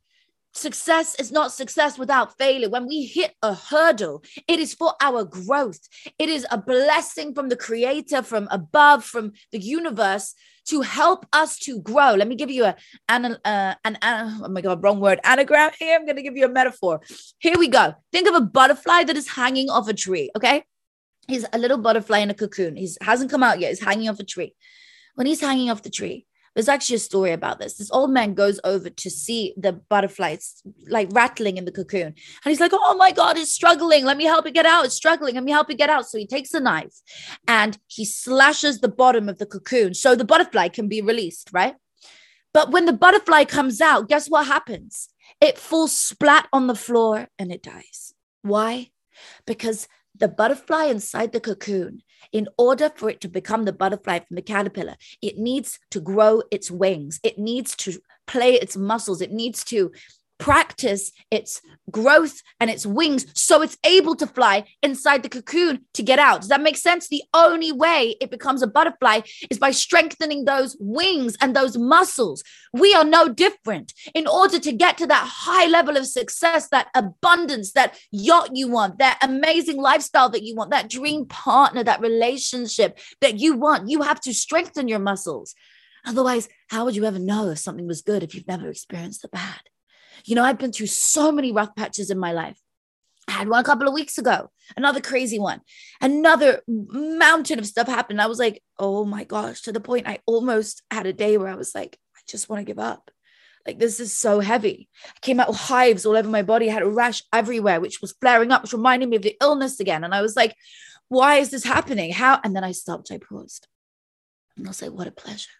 Success 0.52 1.14
is 1.14 1.30
not 1.30 1.52
success 1.52 1.96
without 1.96 2.36
failure. 2.36 2.68
When 2.68 2.88
we 2.88 3.04
hit 3.04 3.34
a 3.40 3.54
hurdle, 3.54 4.24
it 4.48 4.58
is 4.58 4.74
for 4.74 4.94
our 5.00 5.24
growth. 5.24 5.78
It 6.18 6.28
is 6.28 6.44
a 6.50 6.58
blessing 6.58 7.34
from 7.34 7.48
the 7.48 7.56
creator, 7.56 8.22
from 8.22 8.48
above, 8.50 9.04
from 9.04 9.32
the 9.52 9.60
universe 9.60 10.34
to 10.66 10.80
help 10.80 11.24
us 11.32 11.56
to 11.60 11.80
grow. 11.80 12.14
Let 12.14 12.26
me 12.26 12.34
give 12.34 12.50
you 12.50 12.64
a, 12.64 12.76
an, 13.08 13.36
uh, 13.44 13.74
an, 13.84 13.98
an 14.02 14.40
oh 14.44 14.48
my 14.48 14.60
God, 14.60 14.82
wrong 14.82 15.00
word, 15.00 15.20
anagram 15.24 15.70
here. 15.78 15.96
I'm 15.96 16.04
going 16.04 16.16
to 16.16 16.22
give 16.22 16.36
you 16.36 16.46
a 16.46 16.48
metaphor. 16.48 17.00
Here 17.38 17.56
we 17.56 17.68
go. 17.68 17.94
Think 18.12 18.28
of 18.28 18.34
a 18.34 18.40
butterfly 18.40 19.04
that 19.04 19.16
is 19.16 19.28
hanging 19.28 19.70
off 19.70 19.88
a 19.88 19.94
tree. 19.94 20.30
Okay. 20.36 20.64
He's 21.28 21.46
a 21.52 21.58
little 21.58 21.78
butterfly 21.78 22.18
in 22.18 22.30
a 22.30 22.34
cocoon. 22.34 22.76
He 22.76 22.88
hasn't 23.00 23.30
come 23.30 23.44
out 23.44 23.60
yet. 23.60 23.68
He's 23.68 23.84
hanging 23.84 24.08
off 24.08 24.18
a 24.18 24.24
tree. 24.24 24.54
When 25.14 25.28
he's 25.28 25.40
hanging 25.40 25.70
off 25.70 25.82
the 25.82 25.90
tree, 25.90 26.26
there's 26.54 26.68
actually 26.68 26.96
a 26.96 27.00
story 27.00 27.32
about 27.32 27.60
this. 27.60 27.76
This 27.76 27.90
old 27.92 28.10
man 28.10 28.34
goes 28.34 28.58
over 28.64 28.90
to 28.90 29.10
see 29.10 29.54
the 29.56 29.72
butterflies 29.72 30.62
like 30.88 31.08
rattling 31.12 31.56
in 31.56 31.64
the 31.64 31.72
cocoon. 31.72 32.06
And 32.06 32.16
he's 32.44 32.60
like, 32.60 32.72
Oh 32.74 32.96
my 32.96 33.12
God, 33.12 33.38
it's 33.38 33.52
struggling. 33.52 34.04
Let 34.04 34.16
me 34.16 34.24
help 34.24 34.46
it 34.46 34.54
get 34.54 34.66
out. 34.66 34.84
It's 34.84 34.94
struggling. 34.94 35.34
Let 35.34 35.44
me 35.44 35.52
help 35.52 35.70
it 35.70 35.78
get 35.78 35.90
out. 35.90 36.06
So 36.06 36.18
he 36.18 36.26
takes 36.26 36.52
a 36.52 36.60
knife 36.60 36.94
and 37.46 37.78
he 37.86 38.04
slashes 38.04 38.80
the 38.80 38.88
bottom 38.88 39.28
of 39.28 39.38
the 39.38 39.46
cocoon 39.46 39.94
so 39.94 40.14
the 40.14 40.24
butterfly 40.24 40.68
can 40.68 40.88
be 40.88 41.00
released, 41.00 41.50
right? 41.52 41.76
But 42.52 42.72
when 42.72 42.86
the 42.86 42.92
butterfly 42.92 43.44
comes 43.44 43.80
out, 43.80 44.08
guess 44.08 44.28
what 44.28 44.46
happens? 44.46 45.08
It 45.40 45.56
falls 45.56 45.96
splat 45.96 46.48
on 46.52 46.66
the 46.66 46.74
floor 46.74 47.28
and 47.38 47.52
it 47.52 47.62
dies. 47.62 48.12
Why? 48.42 48.90
Because 49.46 49.86
the 50.16 50.28
butterfly 50.28 50.86
inside 50.86 51.32
the 51.32 51.40
cocoon 51.40 52.02
in 52.32 52.48
order 52.58 52.90
for 52.94 53.10
it 53.10 53.20
to 53.20 53.28
become 53.28 53.64
the 53.64 53.72
butterfly 53.72 54.20
from 54.20 54.36
the 54.36 54.42
caterpillar, 54.42 54.96
it 55.22 55.38
needs 55.38 55.78
to 55.90 56.00
grow 56.00 56.42
its 56.50 56.70
wings. 56.70 57.20
It 57.22 57.38
needs 57.38 57.76
to 57.76 58.00
play 58.26 58.54
its 58.54 58.76
muscles. 58.76 59.20
It 59.20 59.32
needs 59.32 59.64
to 59.64 59.92
practice 60.40 61.12
its 61.30 61.60
growth 61.90 62.42
and 62.58 62.70
its 62.70 62.86
wings 62.86 63.26
so 63.34 63.62
it's 63.62 63.76
able 63.84 64.16
to 64.16 64.26
fly 64.26 64.64
inside 64.82 65.22
the 65.22 65.28
cocoon 65.28 65.84
to 65.94 66.02
get 66.02 66.18
out. 66.18 66.40
Does 66.40 66.48
that 66.48 66.62
make 66.62 66.76
sense? 66.76 67.08
The 67.08 67.22
only 67.34 67.70
way 67.70 68.16
it 68.20 68.30
becomes 68.30 68.62
a 68.62 68.66
butterfly 68.66 69.20
is 69.50 69.58
by 69.58 69.70
strengthening 69.70 70.44
those 70.44 70.76
wings 70.80 71.36
and 71.40 71.54
those 71.54 71.76
muscles. 71.76 72.42
We 72.72 72.94
are 72.94 73.04
no 73.04 73.28
different. 73.28 73.92
In 74.14 74.26
order 74.26 74.58
to 74.58 74.72
get 74.72 74.96
to 74.98 75.06
that 75.06 75.28
high 75.30 75.66
level 75.66 75.96
of 75.96 76.06
success, 76.06 76.68
that 76.68 76.88
abundance, 76.96 77.72
that 77.72 77.98
yacht 78.10 78.50
you 78.54 78.68
want, 78.68 78.98
that 78.98 79.18
amazing 79.22 79.76
lifestyle 79.80 80.30
that 80.30 80.42
you 80.42 80.56
want, 80.56 80.70
that 80.70 80.90
dream 80.90 81.26
partner, 81.26 81.84
that 81.84 82.00
relationship 82.00 82.98
that 83.20 83.38
you 83.38 83.56
want, 83.56 83.90
you 83.90 84.02
have 84.02 84.20
to 84.22 84.32
strengthen 84.32 84.88
your 84.88 84.98
muscles. 84.98 85.54
Otherwise, 86.06 86.48
how 86.68 86.84
would 86.86 86.96
you 86.96 87.04
ever 87.04 87.18
know 87.18 87.50
if 87.50 87.58
something 87.58 87.86
was 87.86 88.00
good 88.00 88.22
if 88.22 88.34
you've 88.34 88.48
never 88.48 88.68
experienced 88.68 89.20
the 89.22 89.28
bad? 89.28 89.60
You 90.24 90.34
know, 90.34 90.44
I've 90.44 90.58
been 90.58 90.72
through 90.72 90.86
so 90.86 91.32
many 91.32 91.52
rough 91.52 91.74
patches 91.74 92.10
in 92.10 92.18
my 92.18 92.32
life. 92.32 92.60
I 93.28 93.32
had 93.32 93.48
one 93.48 93.60
a 93.60 93.64
couple 93.64 93.86
of 93.86 93.94
weeks 93.94 94.18
ago, 94.18 94.50
another 94.76 95.00
crazy 95.00 95.38
one, 95.38 95.60
another 96.00 96.62
mountain 96.66 97.58
of 97.60 97.66
stuff 97.66 97.86
happened. 97.86 98.20
I 98.20 98.26
was 98.26 98.40
like, 98.40 98.62
oh 98.78 99.04
my 99.04 99.24
gosh, 99.24 99.62
to 99.62 99.72
the 99.72 99.80
point 99.80 100.08
I 100.08 100.18
almost 100.26 100.82
had 100.90 101.06
a 101.06 101.12
day 101.12 101.36
where 101.36 101.48
I 101.48 101.54
was 101.54 101.74
like, 101.74 101.96
I 102.16 102.20
just 102.26 102.48
want 102.48 102.60
to 102.60 102.64
give 102.64 102.80
up. 102.80 103.10
Like, 103.66 103.78
this 103.78 104.00
is 104.00 104.12
so 104.16 104.40
heavy. 104.40 104.88
I 105.06 105.18
came 105.20 105.38
out 105.38 105.48
with 105.48 105.58
hives 105.58 106.06
all 106.06 106.16
over 106.16 106.28
my 106.28 106.42
body. 106.42 106.68
I 106.68 106.72
had 106.72 106.82
a 106.82 106.88
rash 106.88 107.22
everywhere, 107.32 107.80
which 107.80 108.00
was 108.00 108.12
flaring 108.12 108.50
up, 108.50 108.62
which 108.62 108.72
reminded 108.72 109.08
me 109.08 109.16
of 109.16 109.22
the 109.22 109.36
illness 109.40 109.78
again. 109.80 110.02
And 110.02 110.14
I 110.14 110.22
was 110.22 110.34
like, 110.34 110.56
why 111.08 111.36
is 111.36 111.50
this 111.50 111.64
happening? 111.64 112.12
How? 112.12 112.40
And 112.42 112.56
then 112.56 112.64
I 112.64 112.72
stopped, 112.72 113.12
I 113.12 113.18
paused. 113.18 113.68
And 114.56 114.66
I'll 114.66 114.72
say, 114.72 114.88
what 114.88 115.06
a 115.06 115.12
pleasure. 115.12 115.50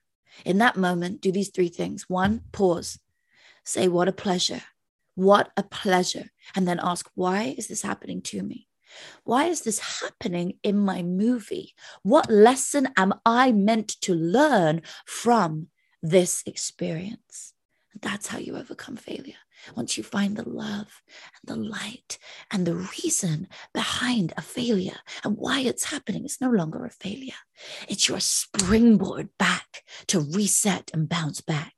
In 0.45 0.59
that 0.59 0.77
moment, 0.77 1.21
do 1.21 1.31
these 1.31 1.51
three 1.51 1.69
things. 1.69 2.09
One, 2.09 2.41
pause 2.53 2.99
say, 3.65 3.89
What 3.89 4.09
a 4.09 4.13
pleasure. 4.13 4.63
What 5.15 5.51
a 5.57 5.63
pleasure. 5.63 6.31
And 6.55 6.67
then 6.67 6.81
ask, 6.83 7.11
Why 7.15 7.55
is 7.57 7.69
this 7.69 7.83
happening 7.83 8.23
to 8.23 8.43
me? 8.43 8.69
Why 9.25 9.47
is 9.47 9.63
this 9.63 10.01
happening 10.01 10.55
in 10.63 10.77
my 10.79 11.03
movie? 11.03 11.75
What 12.03 12.31
lesson 12.31 12.89
am 12.97 13.15
I 13.25 13.53
meant 13.53 13.89
to 14.03 14.15
learn 14.15 14.83
from 15.07 15.69
this 16.03 16.43
experience? 16.47 17.55
That's 18.01 18.29
how 18.29 18.39
you 18.39 18.57
overcome 18.57 18.97
failure. 18.97 19.35
Once 19.77 19.99
you 19.99 20.05
find 20.05 20.37
the 20.37 20.49
love 20.49 21.03
and 21.35 21.57
the 21.57 21.69
light 21.69 22.19
and 22.51 22.67
the 22.67 22.77
reason 22.77 23.49
behind 23.75 24.33
a 24.37 24.43
failure 24.43 24.99
and 25.23 25.37
why 25.37 25.61
it's 25.61 25.85
happening, 25.85 26.25
it's 26.25 26.41
no 26.41 26.51
longer 26.51 26.85
a 26.85 26.91
failure. 26.91 27.35
It's 27.89 28.09
your 28.09 28.21
springboard 28.21 29.29
back 29.39 29.83
to 30.07 30.21
reset 30.21 30.91
and 30.95 31.09
bounce 31.09 31.41
back. 31.41 31.75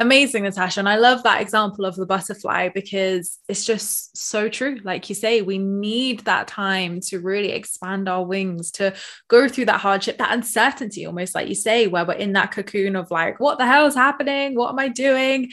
Amazing, 0.00 0.42
Natasha. 0.42 0.80
And 0.80 0.88
I 0.88 0.96
love 0.96 1.22
that 1.22 1.40
example 1.40 1.84
of 1.84 1.94
the 1.94 2.04
butterfly 2.04 2.68
because 2.68 3.38
it's 3.48 3.64
just 3.64 4.16
so 4.16 4.48
true. 4.48 4.80
Like 4.82 5.08
you 5.08 5.14
say, 5.14 5.40
we 5.40 5.56
need 5.58 6.20
that 6.20 6.48
time 6.48 6.98
to 7.02 7.20
really 7.20 7.52
expand 7.52 8.08
our 8.08 8.24
wings, 8.24 8.72
to 8.72 8.92
go 9.28 9.48
through 9.48 9.66
that 9.66 9.80
hardship, 9.80 10.18
that 10.18 10.32
uncertainty, 10.32 11.06
almost 11.06 11.36
like 11.36 11.48
you 11.48 11.54
say, 11.54 11.86
where 11.86 12.04
we're 12.04 12.14
in 12.14 12.32
that 12.32 12.50
cocoon 12.50 12.96
of 12.96 13.12
like, 13.12 13.38
what 13.38 13.58
the 13.58 13.66
hell 13.66 13.86
is 13.86 13.94
happening? 13.94 14.56
What 14.56 14.70
am 14.70 14.80
I 14.80 14.88
doing? 14.88 15.52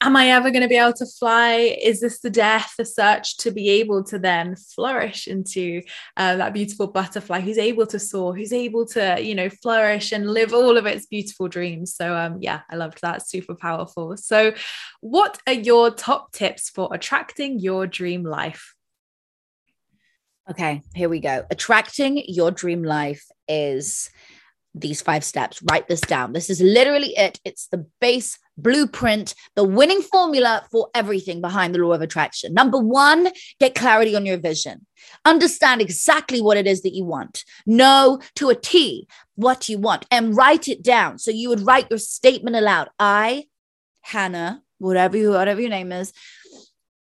Am 0.00 0.16
I 0.16 0.30
ever 0.30 0.50
going 0.50 0.62
to 0.62 0.68
be 0.68 0.76
able 0.76 0.94
to 0.94 1.06
fly? 1.06 1.76
Is 1.82 2.00
this 2.00 2.20
the 2.20 2.30
death, 2.30 2.74
the 2.78 2.84
search 2.84 3.36
to 3.38 3.50
be 3.50 3.68
able 3.68 4.02
to 4.04 4.18
then 4.18 4.56
flourish 4.56 5.28
into 5.28 5.82
uh, 6.16 6.36
that 6.36 6.54
beautiful 6.54 6.86
butterfly 6.86 7.40
who's 7.40 7.58
able 7.58 7.86
to 7.86 7.98
soar, 7.98 8.34
who's 8.34 8.52
able 8.52 8.86
to, 8.86 9.18
you 9.20 9.34
know, 9.34 9.48
flourish 9.48 10.12
and 10.12 10.30
live 10.30 10.54
all 10.54 10.76
of 10.76 10.86
its 10.86 11.06
beautiful 11.06 11.48
dreams? 11.48 11.94
So, 11.94 12.16
um, 12.16 12.38
yeah, 12.40 12.60
I 12.70 12.76
loved 12.76 13.00
that. 13.02 13.26
Super 13.26 13.54
powerful. 13.54 14.16
So, 14.16 14.54
what 15.00 15.38
are 15.46 15.52
your 15.52 15.90
top 15.90 16.32
tips 16.32 16.70
for 16.70 16.88
attracting 16.92 17.58
your 17.58 17.86
dream 17.86 18.24
life? 18.24 18.74
Okay, 20.50 20.82
here 20.94 21.08
we 21.08 21.20
go. 21.20 21.44
Attracting 21.50 22.24
your 22.26 22.50
dream 22.50 22.82
life 22.82 23.24
is 23.46 24.10
these 24.74 25.02
five 25.02 25.24
steps. 25.24 25.62
Write 25.70 25.88
this 25.88 26.00
down. 26.00 26.32
This 26.32 26.50
is 26.50 26.60
literally 26.60 27.14
it. 27.16 27.40
It's 27.44 27.66
the 27.68 27.86
base 28.00 28.38
blueprint, 28.56 29.34
the 29.56 29.64
winning 29.64 30.02
formula 30.02 30.64
for 30.70 30.88
everything 30.94 31.40
behind 31.40 31.74
the 31.74 31.78
law 31.78 31.92
of 31.92 32.02
attraction. 32.02 32.54
Number 32.54 32.78
one, 32.78 33.28
get 33.58 33.74
clarity 33.74 34.14
on 34.14 34.26
your 34.26 34.38
vision. 34.38 34.86
Understand 35.24 35.80
exactly 35.80 36.40
what 36.40 36.56
it 36.56 36.66
is 36.66 36.82
that 36.82 36.94
you 36.94 37.04
want. 37.04 37.44
Know 37.66 38.20
to 38.36 38.50
a 38.50 38.54
T 38.54 39.08
what 39.34 39.68
you 39.68 39.78
want 39.78 40.06
and 40.10 40.36
write 40.36 40.68
it 40.68 40.82
down. 40.82 41.18
So 41.18 41.30
you 41.30 41.48
would 41.48 41.66
write 41.66 41.88
your 41.90 41.98
statement 41.98 42.56
aloud. 42.56 42.88
I, 42.98 43.46
Hannah, 44.02 44.62
whatever 44.78 45.16
you, 45.16 45.30
whatever 45.30 45.60
your 45.60 45.70
name 45.70 45.92
is, 45.92 46.12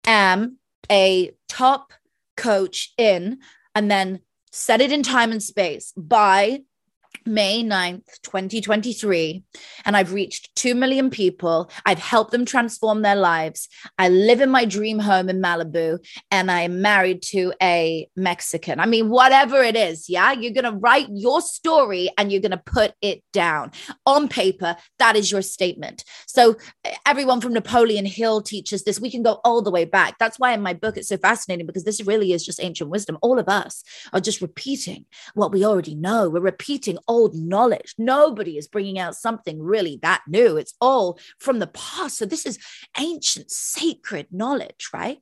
am 0.06 0.58
a 0.90 1.32
top 1.48 1.92
coach 2.36 2.92
in, 2.96 3.38
and 3.74 3.90
then 3.90 4.20
set 4.52 4.80
it 4.80 4.92
in 4.92 5.02
time 5.02 5.32
and 5.32 5.42
space 5.42 5.92
by 5.96 6.60
May 7.28 7.62
9th, 7.62 8.20
2023, 8.22 9.42
and 9.84 9.96
I've 9.96 10.12
reached 10.12 10.54
2 10.56 10.74
million 10.74 11.10
people. 11.10 11.70
I've 11.86 11.98
helped 11.98 12.32
them 12.32 12.44
transform 12.44 13.02
their 13.02 13.16
lives. 13.16 13.68
I 13.98 14.08
live 14.08 14.40
in 14.40 14.50
my 14.50 14.64
dream 14.64 14.98
home 14.98 15.28
in 15.28 15.40
Malibu, 15.40 15.98
and 16.30 16.50
I'm 16.50 16.82
married 16.82 17.22
to 17.24 17.52
a 17.62 18.08
Mexican. 18.16 18.80
I 18.80 18.86
mean, 18.86 19.10
whatever 19.10 19.62
it 19.62 19.76
is, 19.76 20.08
yeah, 20.08 20.32
you're 20.32 20.52
going 20.52 20.64
to 20.64 20.78
write 20.78 21.08
your 21.10 21.40
story 21.40 22.10
and 22.16 22.32
you're 22.32 22.40
going 22.40 22.50
to 22.50 22.56
put 22.58 22.94
it 23.02 23.22
down 23.32 23.72
on 24.06 24.28
paper. 24.28 24.76
That 24.98 25.16
is 25.16 25.30
your 25.30 25.42
statement. 25.42 26.04
So, 26.26 26.56
everyone 27.06 27.40
from 27.40 27.52
Napoleon 27.52 28.06
Hill 28.06 28.42
teaches 28.42 28.84
this. 28.84 29.00
We 29.00 29.10
can 29.10 29.22
go 29.22 29.40
all 29.44 29.62
the 29.62 29.70
way 29.70 29.84
back. 29.84 30.16
That's 30.18 30.38
why 30.38 30.52
in 30.52 30.62
my 30.62 30.72
book 30.72 30.96
it's 30.96 31.08
so 31.08 31.16
fascinating 31.16 31.66
because 31.66 31.84
this 31.84 32.04
really 32.04 32.32
is 32.32 32.44
just 32.44 32.62
ancient 32.62 32.90
wisdom. 32.90 33.18
All 33.22 33.38
of 33.38 33.48
us 33.48 33.82
are 34.12 34.20
just 34.20 34.40
repeating 34.40 35.04
what 35.34 35.52
we 35.52 35.64
already 35.64 35.94
know. 35.94 36.28
We're 36.28 36.40
repeating 36.40 36.98
old 37.18 37.34
knowledge. 37.34 37.94
Nobody 37.98 38.56
is 38.56 38.68
bringing 38.68 38.98
out 38.98 39.14
something 39.14 39.60
really 39.60 39.98
that 40.02 40.22
new. 40.28 40.56
It's 40.56 40.74
all 40.80 41.18
from 41.38 41.58
the 41.58 41.66
past. 41.66 42.18
So 42.18 42.26
this 42.26 42.46
is 42.46 42.58
ancient, 42.98 43.50
sacred 43.50 44.28
knowledge, 44.30 44.90
right? 44.92 45.18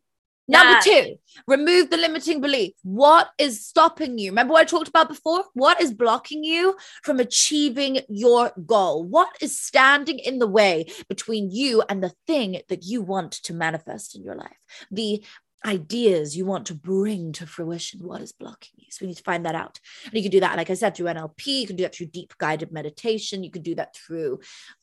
Number 0.48 0.80
two, 0.80 1.16
remove 1.48 1.90
the 1.90 1.96
limiting 1.96 2.40
belief. 2.40 2.72
What 2.84 3.30
is 3.36 3.66
stopping 3.66 4.16
you? 4.16 4.30
Remember 4.30 4.52
what 4.52 4.60
I 4.60 4.64
talked 4.64 4.86
about 4.86 5.08
before? 5.08 5.42
What 5.54 5.80
is 5.80 5.92
blocking 5.92 6.44
you 6.44 6.76
from 7.02 7.18
achieving 7.18 8.00
your 8.08 8.52
goal? 8.64 9.02
What 9.02 9.28
is 9.40 9.60
standing 9.60 10.20
in 10.20 10.38
the 10.38 10.46
way 10.46 10.86
between 11.08 11.50
you 11.50 11.82
and 11.88 12.00
the 12.00 12.12
thing 12.28 12.60
that 12.68 12.84
you 12.84 13.02
want 13.02 13.32
to 13.32 13.54
manifest 13.54 14.14
in 14.14 14.22
your 14.22 14.36
life? 14.36 14.56
The 14.92 15.24
ideas 15.66 16.36
you 16.36 16.46
want 16.46 16.66
to 16.66 16.74
bring 16.74 17.32
to 17.32 17.46
fruition. 17.46 18.00
What 18.00 18.22
is 18.22 18.32
blocking 18.32 18.72
you? 18.76 18.86
So 18.90 18.98
we 19.02 19.08
need 19.08 19.16
to 19.16 19.22
find 19.22 19.44
that 19.44 19.54
out. 19.54 19.80
And 20.04 20.14
you 20.14 20.22
can 20.22 20.30
do 20.30 20.40
that, 20.40 20.56
like 20.56 20.70
I 20.70 20.74
said, 20.74 20.94
through 20.94 21.06
NLP. 21.06 21.46
You 21.46 21.66
can 21.66 21.76
do 21.76 21.82
that 21.82 21.94
through 21.94 22.06
deep 22.06 22.34
guided 22.38 22.72
meditation. 22.72 23.42
You 23.42 23.50
can 23.50 23.62
do 23.62 23.74
that 23.74 23.96
through 23.96 24.40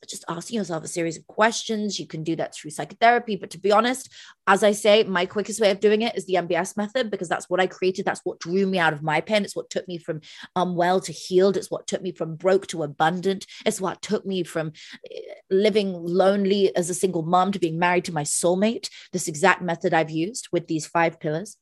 just 0.07 0.25
asking 0.27 0.57
yourself 0.57 0.83
a 0.83 0.87
series 0.87 1.17
of 1.17 1.25
questions. 1.27 1.99
You 1.99 2.07
can 2.07 2.23
do 2.23 2.35
that 2.35 2.53
through 2.53 2.71
psychotherapy. 2.71 3.35
But 3.37 3.49
to 3.51 3.59
be 3.59 3.71
honest, 3.71 4.11
as 4.45 4.63
I 4.63 4.71
say, 4.73 5.03
my 5.03 5.25
quickest 5.25 5.61
way 5.61 5.71
of 5.71 5.79
doing 5.79 6.01
it 6.01 6.15
is 6.15 6.25
the 6.25 6.35
MBS 6.35 6.75
method 6.75 7.09
because 7.09 7.29
that's 7.29 7.49
what 7.49 7.59
I 7.59 7.67
created. 7.67 8.05
That's 8.05 8.21
what 8.23 8.39
drew 8.39 8.65
me 8.65 8.77
out 8.77 8.93
of 8.93 9.01
my 9.01 9.21
pain. 9.21 9.43
It's 9.43 9.55
what 9.55 9.69
took 9.69 9.87
me 9.87 9.97
from 9.97 10.21
unwell 10.55 10.99
to 11.01 11.11
healed. 11.13 11.55
It's 11.55 11.71
what 11.71 11.87
took 11.87 12.01
me 12.01 12.11
from 12.11 12.35
broke 12.35 12.67
to 12.67 12.83
abundant. 12.83 13.45
It's 13.65 13.79
what 13.79 14.01
took 14.01 14.25
me 14.25 14.43
from 14.43 14.73
eh, 15.09 15.19
living 15.49 15.93
lonely 15.93 16.75
as 16.75 16.89
a 16.89 16.93
single 16.93 17.23
mom 17.23 17.51
to 17.53 17.59
being 17.59 17.79
married 17.79 18.05
to 18.05 18.13
my 18.13 18.23
soulmate. 18.23 18.89
This 19.13 19.27
exact 19.27 19.61
method 19.61 19.93
I've 19.93 20.11
used 20.11 20.49
with 20.51 20.67
these 20.67 20.85
five 20.85 21.19
pillars. 21.19 21.57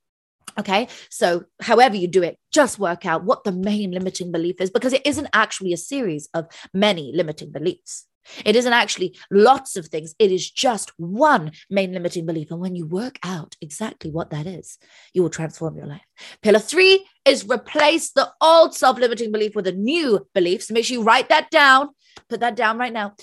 Okay. 0.57 0.87
So, 1.09 1.45
however 1.61 1.95
you 1.95 2.07
do 2.07 2.23
it, 2.23 2.37
just 2.51 2.79
work 2.79 3.05
out 3.05 3.23
what 3.23 3.43
the 3.43 3.51
main 3.51 3.91
limiting 3.91 4.31
belief 4.31 4.59
is 4.59 4.69
because 4.69 4.93
it 4.93 5.05
isn't 5.05 5.29
actually 5.33 5.73
a 5.73 5.77
series 5.77 6.29
of 6.33 6.47
many 6.73 7.11
limiting 7.15 7.51
beliefs. 7.51 8.05
It 8.45 8.55
isn't 8.55 8.73
actually 8.73 9.17
lots 9.31 9.75
of 9.75 9.87
things. 9.87 10.13
It 10.19 10.31
is 10.31 10.49
just 10.49 10.91
one 10.97 11.51
main 11.69 11.93
limiting 11.93 12.25
belief. 12.25 12.51
And 12.51 12.59
when 12.59 12.75
you 12.75 12.85
work 12.85 13.17
out 13.23 13.55
exactly 13.61 14.11
what 14.11 14.29
that 14.29 14.45
is, 14.45 14.77
you 15.13 15.23
will 15.23 15.29
transform 15.29 15.75
your 15.75 15.87
life. 15.87 16.05
Pillar 16.41 16.59
three 16.59 17.05
is 17.25 17.47
replace 17.47 18.11
the 18.11 18.31
old 18.39 18.75
self 18.75 18.99
limiting 18.99 19.31
belief 19.31 19.55
with 19.55 19.67
a 19.67 19.71
new 19.71 20.27
belief. 20.35 20.63
So 20.63 20.73
make 20.73 20.85
sure 20.85 20.97
you 20.97 21.03
write 21.03 21.29
that 21.29 21.49
down. 21.49 21.89
Put 22.29 22.41
that 22.41 22.55
down 22.55 22.77
right 22.77 22.93
now. 22.93 23.15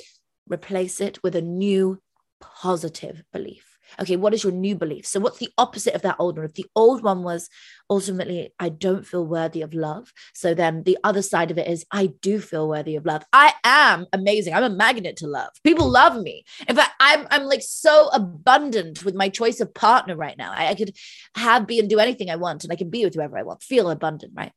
Replace 0.48 1.00
it 1.00 1.22
with 1.22 1.37
a 1.37 1.42
new 1.42 2.00
positive 2.40 3.22
belief 3.33 3.67
okay, 4.01 4.16
what 4.16 4.35
is 4.35 4.44
your 4.44 4.53
new 4.53 4.74
belief? 4.74 5.07
So, 5.07 5.20
what's 5.20 5.38
the 5.38 5.51
opposite 5.59 5.94
of 5.94 6.03
that 6.03 6.16
old 6.18 6.37
one? 6.37 6.46
If 6.46 6.55
the 6.55 6.66
old 6.74 7.03
one 7.03 7.22
was 7.22 7.48
ultimately, 7.90 8.53
I 8.59 8.68
don't 8.68 9.07
feel 9.07 9.27
worthy 9.27 9.62
of 9.62 9.74
love. 9.74 10.12
So, 10.35 10.55
then 10.55 10.83
the 10.85 10.98
other 11.05 11.22
side 11.22 11.51
of 11.51 11.59
it 11.59 11.68
is, 11.68 11.85
I 11.90 12.07
do 12.20 12.40
feel 12.40 12.68
worthy 12.68 12.96
of 12.96 13.07
love. 13.07 13.24
I 13.33 13.55
am 13.64 14.07
amazing. 14.12 14.55
I'm 14.55 14.64
a 14.64 14.70
magnet 14.70 15.16
to 15.18 15.27
love. 15.27 15.51
People 15.64 15.88
love 15.88 16.20
me. 16.20 16.44
In 16.68 16.77
fact, 16.77 16.92
I'm, 17.01 17.27
I'm 17.31 17.44
like 17.44 17.62
so 17.62 18.09
abundant 18.12 19.05
with 19.05 19.14
my 19.14 19.29
choice 19.29 19.61
of 19.61 19.74
partner 19.74 20.16
right 20.16 20.37
now. 20.37 20.53
I, 20.53 20.68
I 20.68 20.74
could 20.74 20.94
have, 21.35 21.66
be, 21.66 21.79
and 21.79 21.88
do 21.88 21.98
anything 21.98 22.31
I 22.31 22.37
want, 22.37 22.64
and 22.64 22.72
I 22.72 22.77
can 22.77 22.90
be 22.90 23.05
with 23.05 23.14
whoever 23.14 23.38
I 23.38 23.42
want, 23.42 23.62
feel 23.62 23.90
abundant, 23.90 24.33
right? 24.37 24.53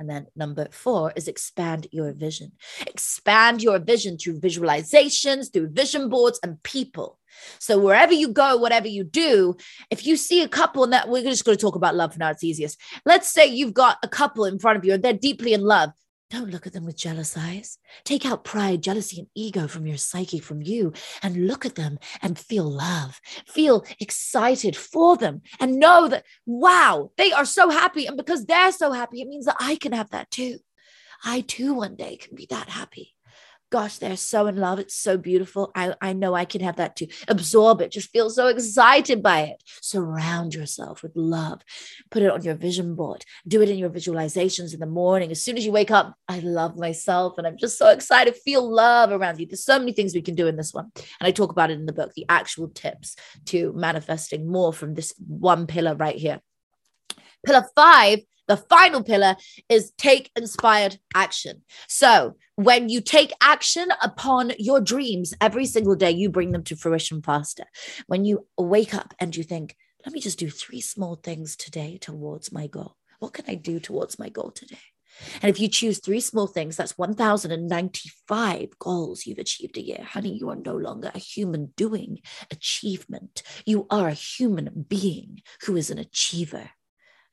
And 0.00 0.08
then 0.08 0.28
number 0.34 0.66
four 0.70 1.12
is 1.14 1.28
expand 1.28 1.86
your 1.92 2.12
vision. 2.12 2.52
Expand 2.86 3.62
your 3.62 3.78
vision 3.78 4.16
through 4.16 4.40
visualizations, 4.40 5.52
through 5.52 5.68
vision 5.68 6.08
boards, 6.08 6.40
and 6.42 6.60
people. 6.62 7.18
So 7.58 7.78
wherever 7.78 8.14
you 8.14 8.28
go, 8.28 8.56
whatever 8.56 8.88
you 8.88 9.04
do, 9.04 9.56
if 9.90 10.06
you 10.06 10.16
see 10.16 10.42
a 10.42 10.48
couple, 10.48 10.84
and 10.84 10.94
that 10.94 11.10
we're 11.10 11.22
just 11.22 11.44
going 11.44 11.56
to 11.56 11.60
talk 11.60 11.76
about 11.76 11.94
love 11.94 12.14
for 12.14 12.18
now, 12.18 12.30
it's 12.30 12.42
easiest. 12.42 12.80
Let's 13.04 13.30
say 13.30 13.46
you've 13.46 13.74
got 13.74 13.98
a 14.02 14.08
couple 14.08 14.46
in 14.46 14.58
front 14.58 14.78
of 14.78 14.86
you 14.86 14.94
and 14.94 15.02
they're 15.02 15.12
deeply 15.12 15.52
in 15.52 15.60
love. 15.60 15.90
Don't 16.30 16.50
look 16.50 16.64
at 16.64 16.72
them 16.72 16.84
with 16.84 16.96
jealous 16.96 17.36
eyes. 17.36 17.78
Take 18.04 18.24
out 18.24 18.44
pride, 18.44 18.82
jealousy, 18.82 19.18
and 19.18 19.28
ego 19.34 19.66
from 19.66 19.84
your 19.84 19.96
psyche, 19.96 20.38
from 20.38 20.62
you, 20.62 20.92
and 21.22 21.48
look 21.48 21.66
at 21.66 21.74
them 21.74 21.98
and 22.22 22.38
feel 22.38 22.70
love. 22.70 23.20
Feel 23.48 23.84
excited 23.98 24.76
for 24.76 25.16
them 25.16 25.42
and 25.58 25.80
know 25.80 26.06
that, 26.06 26.24
wow, 26.46 27.10
they 27.16 27.32
are 27.32 27.44
so 27.44 27.68
happy. 27.68 28.06
And 28.06 28.16
because 28.16 28.46
they're 28.46 28.70
so 28.70 28.92
happy, 28.92 29.20
it 29.20 29.28
means 29.28 29.46
that 29.46 29.56
I 29.58 29.74
can 29.74 29.92
have 29.92 30.10
that 30.10 30.30
too. 30.30 30.58
I 31.24 31.40
too 31.40 31.74
one 31.74 31.96
day 31.96 32.16
can 32.16 32.36
be 32.36 32.46
that 32.48 32.68
happy 32.68 33.16
gosh, 33.70 33.98
they're 33.98 34.16
so 34.16 34.46
in 34.48 34.56
love. 34.56 34.78
It's 34.78 34.96
so 34.96 35.16
beautiful. 35.16 35.70
I, 35.74 35.94
I 36.00 36.12
know 36.12 36.34
I 36.34 36.44
can 36.44 36.60
have 36.60 36.76
that 36.76 36.96
too. 36.96 37.06
Absorb 37.28 37.80
it. 37.80 37.92
Just 37.92 38.10
feel 38.10 38.28
so 38.28 38.48
excited 38.48 39.22
by 39.22 39.42
it. 39.42 39.62
Surround 39.80 40.54
yourself 40.54 41.02
with 41.02 41.12
love. 41.14 41.62
Put 42.10 42.22
it 42.22 42.30
on 42.30 42.42
your 42.42 42.56
vision 42.56 42.94
board. 42.96 43.24
Do 43.46 43.62
it 43.62 43.68
in 43.68 43.78
your 43.78 43.90
visualizations 43.90 44.74
in 44.74 44.80
the 44.80 44.86
morning. 44.86 45.30
As 45.30 45.42
soon 45.42 45.56
as 45.56 45.64
you 45.64 45.72
wake 45.72 45.90
up, 45.90 46.14
I 46.28 46.40
love 46.40 46.76
myself 46.76 47.38
and 47.38 47.46
I'm 47.46 47.56
just 47.56 47.78
so 47.78 47.88
excited. 47.90 48.34
Feel 48.36 48.68
love 48.68 49.12
around 49.12 49.38
you. 49.38 49.46
There's 49.46 49.64
so 49.64 49.78
many 49.78 49.92
things 49.92 50.14
we 50.14 50.22
can 50.22 50.34
do 50.34 50.48
in 50.48 50.56
this 50.56 50.74
one. 50.74 50.90
And 51.20 51.26
I 51.26 51.30
talk 51.30 51.52
about 51.52 51.70
it 51.70 51.78
in 51.78 51.86
the 51.86 51.92
book, 51.92 52.12
the 52.14 52.26
actual 52.28 52.68
tips 52.68 53.16
to 53.46 53.72
manifesting 53.74 54.50
more 54.50 54.72
from 54.72 54.94
this 54.94 55.14
one 55.18 55.66
pillar 55.66 55.94
right 55.94 56.16
here. 56.16 56.40
Pillar 57.44 57.66
five 57.74 58.20
the 58.50 58.56
final 58.56 59.04
pillar 59.04 59.36
is 59.68 59.92
take 59.96 60.32
inspired 60.34 60.98
action. 61.14 61.62
So, 61.86 62.34
when 62.56 62.88
you 62.88 63.00
take 63.00 63.32
action 63.40 63.86
upon 64.02 64.54
your 64.58 64.80
dreams 64.80 65.32
every 65.40 65.66
single 65.66 65.94
day, 65.94 66.10
you 66.10 66.30
bring 66.30 66.50
them 66.50 66.64
to 66.64 66.74
fruition 66.74 67.22
faster. 67.22 67.62
When 68.08 68.24
you 68.24 68.48
wake 68.58 68.92
up 68.92 69.14
and 69.20 69.36
you 69.36 69.44
think, 69.44 69.76
let 70.04 70.12
me 70.12 70.20
just 70.20 70.40
do 70.40 70.50
three 70.50 70.80
small 70.80 71.14
things 71.14 71.54
today 71.54 71.96
towards 72.00 72.50
my 72.50 72.66
goal. 72.66 72.96
What 73.20 73.34
can 73.34 73.44
I 73.46 73.54
do 73.54 73.78
towards 73.78 74.18
my 74.18 74.30
goal 74.30 74.50
today? 74.50 74.78
And 75.42 75.48
if 75.48 75.60
you 75.60 75.68
choose 75.68 76.00
three 76.00 76.20
small 76.20 76.48
things, 76.48 76.76
that's 76.76 76.98
1,095 76.98 78.78
goals 78.80 79.26
you've 79.26 79.38
achieved 79.38 79.76
a 79.76 79.82
year. 79.82 80.02
Honey, 80.02 80.36
you 80.36 80.50
are 80.50 80.56
no 80.56 80.74
longer 80.74 81.12
a 81.14 81.20
human 81.20 81.72
doing 81.76 82.18
achievement. 82.50 83.44
You 83.64 83.86
are 83.90 84.08
a 84.08 84.12
human 84.12 84.86
being 84.88 85.42
who 85.66 85.76
is 85.76 85.88
an 85.88 85.98
achiever 85.98 86.70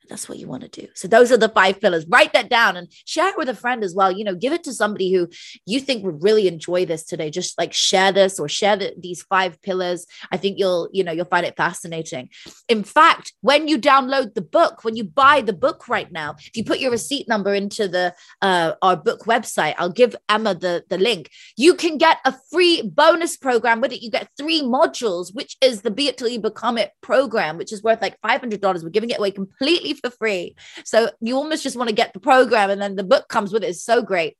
that's 0.08 0.28
what 0.28 0.38
you 0.38 0.48
want 0.48 0.62
to 0.62 0.80
do. 0.80 0.88
So 0.94 1.08
those 1.08 1.30
are 1.32 1.36
the 1.36 1.48
five 1.48 1.80
pillars. 1.80 2.06
Write 2.08 2.32
that 2.32 2.48
down 2.48 2.76
and 2.76 2.88
share 3.04 3.28
it 3.28 3.36
with 3.36 3.48
a 3.48 3.54
friend 3.54 3.84
as 3.84 3.94
well. 3.94 4.10
You 4.10 4.24
know, 4.24 4.34
give 4.34 4.52
it 4.52 4.64
to 4.64 4.72
somebody 4.72 5.12
who 5.12 5.28
you 5.66 5.80
think 5.80 6.04
would 6.04 6.22
really 6.22 6.48
enjoy 6.48 6.84
this 6.86 7.04
today. 7.04 7.30
Just 7.30 7.58
like 7.58 7.72
share 7.72 8.12
this 8.12 8.38
or 8.38 8.48
share 8.48 8.76
the, 8.76 8.94
these 8.98 9.22
five 9.22 9.60
pillars. 9.62 10.06
I 10.32 10.36
think 10.36 10.58
you'll, 10.58 10.88
you 10.92 11.04
know, 11.04 11.12
you'll 11.12 11.24
find 11.24 11.46
it 11.46 11.56
fascinating. 11.56 12.30
In 12.68 12.84
fact, 12.84 13.32
when 13.40 13.68
you 13.68 13.78
download 13.78 14.34
the 14.34 14.42
book, 14.42 14.84
when 14.84 14.96
you 14.96 15.04
buy 15.04 15.40
the 15.40 15.52
book 15.52 15.88
right 15.88 16.10
now, 16.10 16.36
if 16.38 16.56
you 16.56 16.64
put 16.64 16.80
your 16.80 16.90
receipt 16.90 17.28
number 17.28 17.54
into 17.54 17.88
the 17.88 18.14
uh, 18.42 18.72
our 18.82 18.96
book 18.96 19.24
website, 19.24 19.74
I'll 19.78 19.90
give 19.90 20.16
Emma 20.28 20.54
the 20.54 20.84
the 20.88 20.98
link. 20.98 21.30
You 21.56 21.74
can 21.74 21.98
get 21.98 22.18
a 22.24 22.34
free 22.50 22.82
bonus 22.82 23.36
program 23.36 23.80
with 23.80 23.92
it. 23.92 24.02
You 24.02 24.10
get 24.10 24.28
three 24.36 24.62
modules, 24.62 25.34
which 25.34 25.56
is 25.60 25.82
the 25.82 25.90
Be 25.90 26.08
It 26.08 26.18
Till 26.18 26.28
You 26.28 26.40
Become 26.40 26.78
It 26.78 26.92
program, 27.02 27.58
which 27.58 27.72
is 27.72 27.82
worth 27.82 28.00
like 28.00 28.18
five 28.20 28.40
hundred 28.40 28.60
dollars. 28.60 28.82
We're 28.82 28.90
giving 28.90 29.10
it 29.10 29.18
away 29.18 29.30
completely 29.30 29.94
for 30.00 30.10
free. 30.10 30.56
So 30.84 31.10
you 31.20 31.36
almost 31.36 31.62
just 31.62 31.76
want 31.76 31.88
to 31.88 31.94
get 31.94 32.12
the 32.12 32.20
program 32.20 32.70
and 32.70 32.80
then 32.80 32.96
the 32.96 33.04
book 33.04 33.28
comes 33.28 33.52
with 33.52 33.64
it. 33.64 33.68
It's 33.68 33.84
so 33.84 34.02
great. 34.02 34.36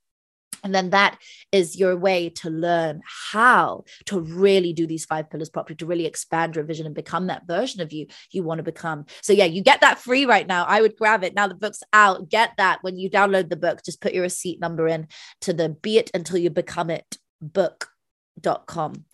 And 0.65 0.75
then 0.75 0.91
that 0.91 1.19
is 1.53 1.79
your 1.79 1.97
way 1.97 2.31
to 2.31 2.51
learn 2.51 3.01
how 3.05 3.85
to 4.07 4.21
really 4.21 4.73
do 4.73 4.87
these 4.87 5.05
five 5.05 5.31
pillars 5.31 5.51
properly, 5.51 5.77
to 5.77 5.87
really 5.87 6.07
expand 6.07 6.57
your 6.57 6.65
vision 6.65 6.87
and 6.87 6.95
become 6.95 7.29
that 7.29 7.47
version 7.47 7.81
of 7.81 7.93
you 7.93 8.07
you 8.33 8.43
want 8.43 8.59
to 8.59 8.65
become. 8.65 9.07
So, 9.23 9.33
yeah, 9.33 9.45
you 9.45 9.63
get 9.63 9.83
that 9.83 9.99
free 9.99 10.27
right 10.27 10.47
now. 10.47 10.65
I 10.65 10.81
would 10.81 10.97
grab 10.97 11.23
it. 11.23 11.35
Now 11.35 11.47
the 11.47 11.55
book's 11.55 11.83
out. 11.93 12.29
Get 12.29 12.53
that 12.57 12.79
when 12.83 12.99
you 12.99 13.09
download 13.09 13.49
the 13.49 13.57
book. 13.57 13.85
Just 13.85 14.01
put 14.01 14.15
your 14.15 14.23
receipt 14.23 14.61
number 14.61 14.89
in 14.89 15.07
to 15.43 15.53
the 15.53 15.69
be 15.69 15.99
it 15.99 16.11
until 16.13 16.39
you 16.39 16.51
become 16.51 16.91
it 16.91 17.19
book.com. 17.41 19.05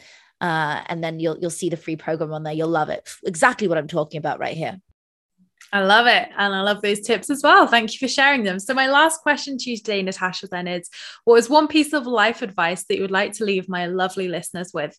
Uh, 0.41 0.83
and 0.87 1.03
then 1.03 1.21
you'll 1.21 1.39
you'll 1.39 1.51
see 1.51 1.69
the 1.69 1.77
free 1.77 1.97
program 1.97 2.33
on 2.33 2.43
there. 2.43 2.53
You'll 2.53 2.69
love 2.69 2.89
it. 2.89 3.09
Exactly 3.25 3.69
what 3.69 3.79
I'm 3.79 3.89
talking 3.89 4.19
about 4.19 4.39
right 4.39 4.57
here. 4.57 4.81
I 5.73 5.83
love 5.83 6.07
it. 6.07 6.29
And 6.37 6.55
I 6.55 6.61
love 6.61 6.83
those 6.83 7.01
tips 7.01 7.31
as 7.31 7.43
well. 7.43 7.67
Thank 7.67 7.93
you 7.93 7.99
for 7.99 8.13
sharing 8.13 8.45
them. 8.45 8.59
So, 8.59 8.75
my 8.75 8.89
last 8.89 9.21
question 9.23 9.59
to 9.59 9.71
you 9.71 9.77
today, 9.77 10.03
Natasha, 10.03 10.47
then 10.47 10.69
is 10.69 10.89
what 11.25 11.37
is 11.37 11.51
one 11.51 11.69
piece 11.69 11.93
of 11.93 12.07
life 12.07 12.43
advice 12.43 12.85
that 12.85 12.97
you 12.97 13.03
would 13.03 13.11
like 13.11 13.33
to 13.35 13.45
leave 13.45 13.69
my 13.69 13.87
lovely 13.87 14.29
listeners 14.29 14.73
with? 14.73 14.99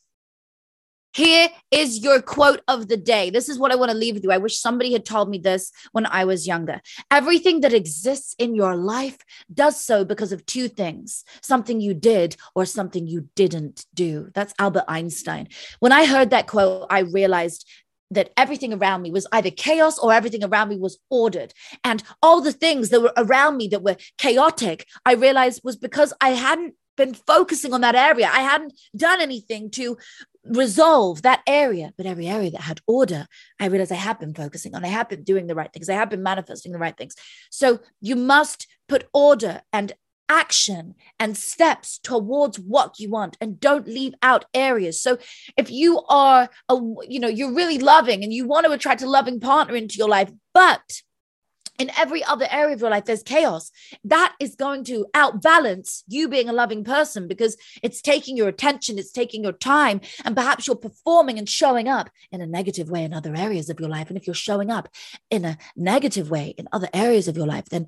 Here 1.15 1.47
is 1.71 2.03
your 2.03 2.21
quote 2.21 2.59
of 2.67 2.89
the 2.89 2.97
day. 2.97 3.29
This 3.29 3.47
is 3.47 3.57
what 3.57 3.71
I 3.71 3.77
want 3.77 3.89
to 3.89 3.97
leave 3.97 4.15
with 4.15 4.25
you. 4.25 4.33
I 4.33 4.37
wish 4.37 4.59
somebody 4.59 4.91
had 4.91 5.05
told 5.05 5.29
me 5.29 5.37
this 5.37 5.71
when 5.93 6.05
I 6.07 6.25
was 6.25 6.45
younger. 6.45 6.81
Everything 7.09 7.61
that 7.61 7.71
exists 7.71 8.35
in 8.37 8.53
your 8.53 8.75
life 8.75 9.17
does 9.53 9.79
so 9.79 10.03
because 10.03 10.33
of 10.33 10.45
two 10.45 10.67
things 10.67 11.23
something 11.41 11.79
you 11.79 11.93
did 11.93 12.35
or 12.53 12.65
something 12.65 13.07
you 13.07 13.29
didn't 13.33 13.85
do. 13.93 14.29
That's 14.33 14.53
Albert 14.59 14.83
Einstein. 14.89 15.47
When 15.79 15.93
I 15.93 16.05
heard 16.05 16.31
that 16.31 16.47
quote, 16.47 16.85
I 16.89 16.99
realized 16.99 17.65
that 18.11 18.31
everything 18.37 18.73
around 18.73 19.01
me 19.01 19.11
was 19.11 19.27
either 19.31 19.49
chaos 19.49 19.97
or 19.97 20.13
everything 20.13 20.43
around 20.43 20.69
me 20.69 20.77
was 20.77 20.97
ordered. 21.09 21.53
And 21.83 22.03
all 22.21 22.41
the 22.41 22.51
things 22.51 22.89
that 22.89 23.01
were 23.01 23.13
around 23.17 23.57
me 23.57 23.67
that 23.69 23.83
were 23.83 23.97
chaotic, 24.17 24.87
I 25.05 25.13
realized 25.13 25.61
was 25.63 25.75
because 25.75 26.13
I 26.21 26.29
hadn't 26.29 26.75
been 26.97 27.13
focusing 27.13 27.73
on 27.73 27.81
that 27.81 27.95
area. 27.95 28.29
I 28.31 28.39
hadn't 28.41 28.73
done 28.95 29.21
anything 29.21 29.69
to 29.71 29.97
resolve 30.45 31.23
that 31.23 31.41
area. 31.47 31.93
But 31.97 32.05
every 32.05 32.27
area 32.27 32.51
that 32.51 32.61
had 32.61 32.81
order, 32.87 33.27
I 33.59 33.65
realized 33.67 33.91
I 33.91 33.95
have 33.95 34.19
been 34.19 34.33
focusing 34.33 34.75
on. 34.75 34.85
I 34.85 34.89
have 34.89 35.09
been 35.09 35.23
doing 35.23 35.47
the 35.47 35.55
right 35.55 35.71
things. 35.71 35.89
I 35.89 35.95
have 35.95 36.09
been 36.09 36.23
manifesting 36.23 36.71
the 36.71 36.79
right 36.79 36.95
things. 36.95 37.15
So 37.49 37.79
you 38.01 38.15
must 38.15 38.67
put 38.87 39.07
order 39.13 39.61
and 39.73 39.93
action 40.29 40.95
and 41.19 41.37
steps 41.37 41.99
towards 41.99 42.59
what 42.59 42.99
you 42.99 43.09
want 43.09 43.37
and 43.39 43.59
don't 43.59 43.87
leave 43.87 44.13
out 44.21 44.45
areas. 44.53 45.01
So 45.01 45.17
if 45.57 45.69
you 45.71 46.01
are 46.09 46.49
a 46.69 46.75
you 47.07 47.19
know 47.19 47.27
you're 47.27 47.53
really 47.53 47.77
loving 47.77 48.23
and 48.23 48.33
you 48.33 48.47
want 48.47 48.65
to 48.65 48.71
attract 48.71 49.01
a 49.01 49.09
loving 49.09 49.39
partner 49.39 49.75
into 49.75 49.97
your 49.97 50.09
life 50.09 50.31
but 50.53 51.01
in 51.77 51.91
every 51.97 52.23
other 52.23 52.47
area 52.49 52.73
of 52.73 52.81
your 52.81 52.89
life 52.89 53.05
there's 53.05 53.23
chaos 53.23 53.71
that 54.03 54.33
is 54.39 54.55
going 54.55 54.83
to 54.83 55.05
outbalance 55.13 56.03
you 56.07 56.27
being 56.27 56.49
a 56.49 56.53
loving 56.53 56.83
person 56.83 57.27
because 57.27 57.57
it's 57.83 58.01
taking 58.01 58.37
your 58.37 58.47
attention 58.47 58.97
it's 58.97 59.11
taking 59.11 59.43
your 59.43 59.51
time 59.51 59.99
and 60.23 60.35
perhaps 60.35 60.67
you're 60.67 60.75
performing 60.75 61.37
and 61.37 61.49
showing 61.49 61.87
up 61.87 62.09
in 62.31 62.41
a 62.41 62.47
negative 62.47 62.89
way 62.89 63.03
in 63.03 63.13
other 63.13 63.35
areas 63.35 63.69
of 63.69 63.79
your 63.79 63.89
life. 63.89 64.07
And 64.07 64.17
if 64.17 64.27
you're 64.27 64.33
showing 64.33 64.71
up 64.71 64.89
in 65.29 65.45
a 65.45 65.57
negative 65.75 66.29
way 66.29 66.53
in 66.57 66.67
other 66.71 66.89
areas 66.93 67.27
of 67.27 67.37
your 67.37 67.47
life 67.47 67.65
then 67.65 67.87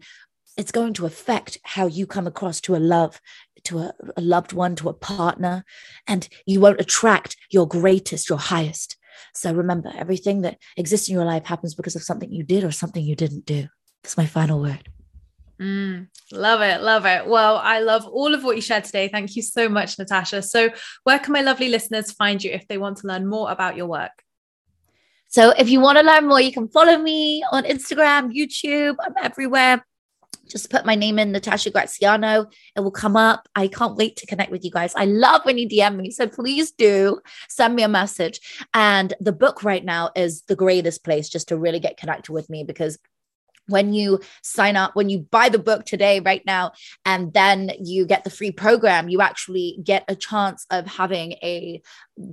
it's 0.57 0.71
going 0.71 0.93
to 0.93 1.05
affect 1.05 1.59
how 1.63 1.85
you 1.85 2.05
come 2.05 2.27
across 2.27 2.59
to 2.61 2.75
a 2.75 2.77
love 2.77 3.21
to 3.63 3.79
a, 3.79 3.93
a, 4.15 4.21
loved 4.21 4.53
one 4.53 4.75
to 4.75 4.89
a 4.89 4.93
partner 4.93 5.63
and 6.07 6.27
you 6.45 6.59
won't 6.59 6.81
attract 6.81 7.35
your 7.51 7.67
greatest 7.67 8.29
your 8.29 8.37
highest 8.37 8.97
so 9.33 9.53
remember 9.53 9.91
everything 9.95 10.41
that 10.41 10.57
exists 10.75 11.07
in 11.09 11.15
your 11.15 11.25
life 11.25 11.45
happens 11.45 11.75
because 11.75 11.95
of 11.95 12.03
something 12.03 12.31
you 12.31 12.43
did 12.43 12.63
or 12.63 12.71
something 12.71 13.03
you 13.03 13.15
didn't 13.15 13.45
do 13.45 13.67
that's 14.03 14.17
my 14.17 14.25
final 14.25 14.61
word 14.61 14.89
Mm, 15.59 16.07
love 16.31 16.61
it, 16.61 16.83
love 16.83 17.07
it. 17.07 17.25
Well, 17.25 17.57
I 17.57 17.79
love 17.79 18.05
all 18.05 18.35
of 18.35 18.43
what 18.43 18.55
you 18.55 18.61
shared 18.61 18.83
today. 18.83 19.07
Thank 19.07 19.35
you 19.35 19.41
so 19.41 19.67
much, 19.67 19.97
Natasha. 19.97 20.43
So, 20.43 20.69
where 21.03 21.17
can 21.17 21.33
my 21.33 21.41
lovely 21.41 21.69
listeners 21.69 22.11
find 22.11 22.43
you 22.43 22.51
if 22.51 22.67
they 22.67 22.77
want 22.77 22.97
to 22.97 23.07
learn 23.07 23.25
more 23.25 23.49
about 23.49 23.75
your 23.75 23.87
work? 23.87 24.11
So, 25.29 25.55
if 25.57 25.67
you 25.67 25.79
want 25.79 25.97
to 25.97 26.03
learn 26.03 26.27
more, 26.27 26.39
you 26.39 26.51
can 26.51 26.67
follow 26.67 26.99
me 26.99 27.43
on 27.51 27.63
Instagram, 27.63 28.31
YouTube. 28.31 28.97
I'm 28.99 29.15
everywhere 29.19 29.83
just 30.47 30.69
put 30.69 30.85
my 30.85 30.95
name 30.95 31.19
in 31.19 31.31
Natasha 31.31 31.69
Graziano. 31.69 32.47
It 32.75 32.79
will 32.81 32.91
come 32.91 33.15
up. 33.15 33.47
I 33.55 33.67
can't 33.67 33.95
wait 33.95 34.15
to 34.17 34.25
connect 34.25 34.51
with 34.51 34.63
you 34.63 34.71
guys. 34.71 34.93
I 34.95 35.05
love 35.05 35.41
when 35.43 35.57
you 35.57 35.67
DM 35.67 35.95
me. 35.95 36.11
So 36.11 36.27
please 36.27 36.71
do 36.71 37.19
send 37.49 37.75
me 37.75 37.83
a 37.83 37.87
message. 37.87 38.39
And 38.73 39.13
the 39.19 39.31
book 39.31 39.63
right 39.63 39.83
now 39.83 40.11
is 40.15 40.43
the 40.43 40.55
greatest 40.55 41.03
place 41.03 41.29
just 41.29 41.49
to 41.49 41.57
really 41.57 41.79
get 41.79 41.97
connected 41.97 42.31
with 42.31 42.49
me 42.49 42.63
because 42.63 42.97
when 43.67 43.93
you 43.93 44.19
sign 44.43 44.75
up, 44.75 44.95
when 44.95 45.09
you 45.09 45.19
buy 45.19 45.49
the 45.49 45.59
book 45.59 45.85
today, 45.85 46.19
right 46.19 46.43
now, 46.45 46.71
and 47.05 47.33
then 47.33 47.71
you 47.79 48.05
get 48.05 48.23
the 48.23 48.29
free 48.29 48.51
program, 48.51 49.09
you 49.09 49.21
actually 49.21 49.79
get 49.83 50.03
a 50.07 50.15
chance 50.15 50.65
of 50.69 50.85
having 50.87 51.33
a 51.43 51.81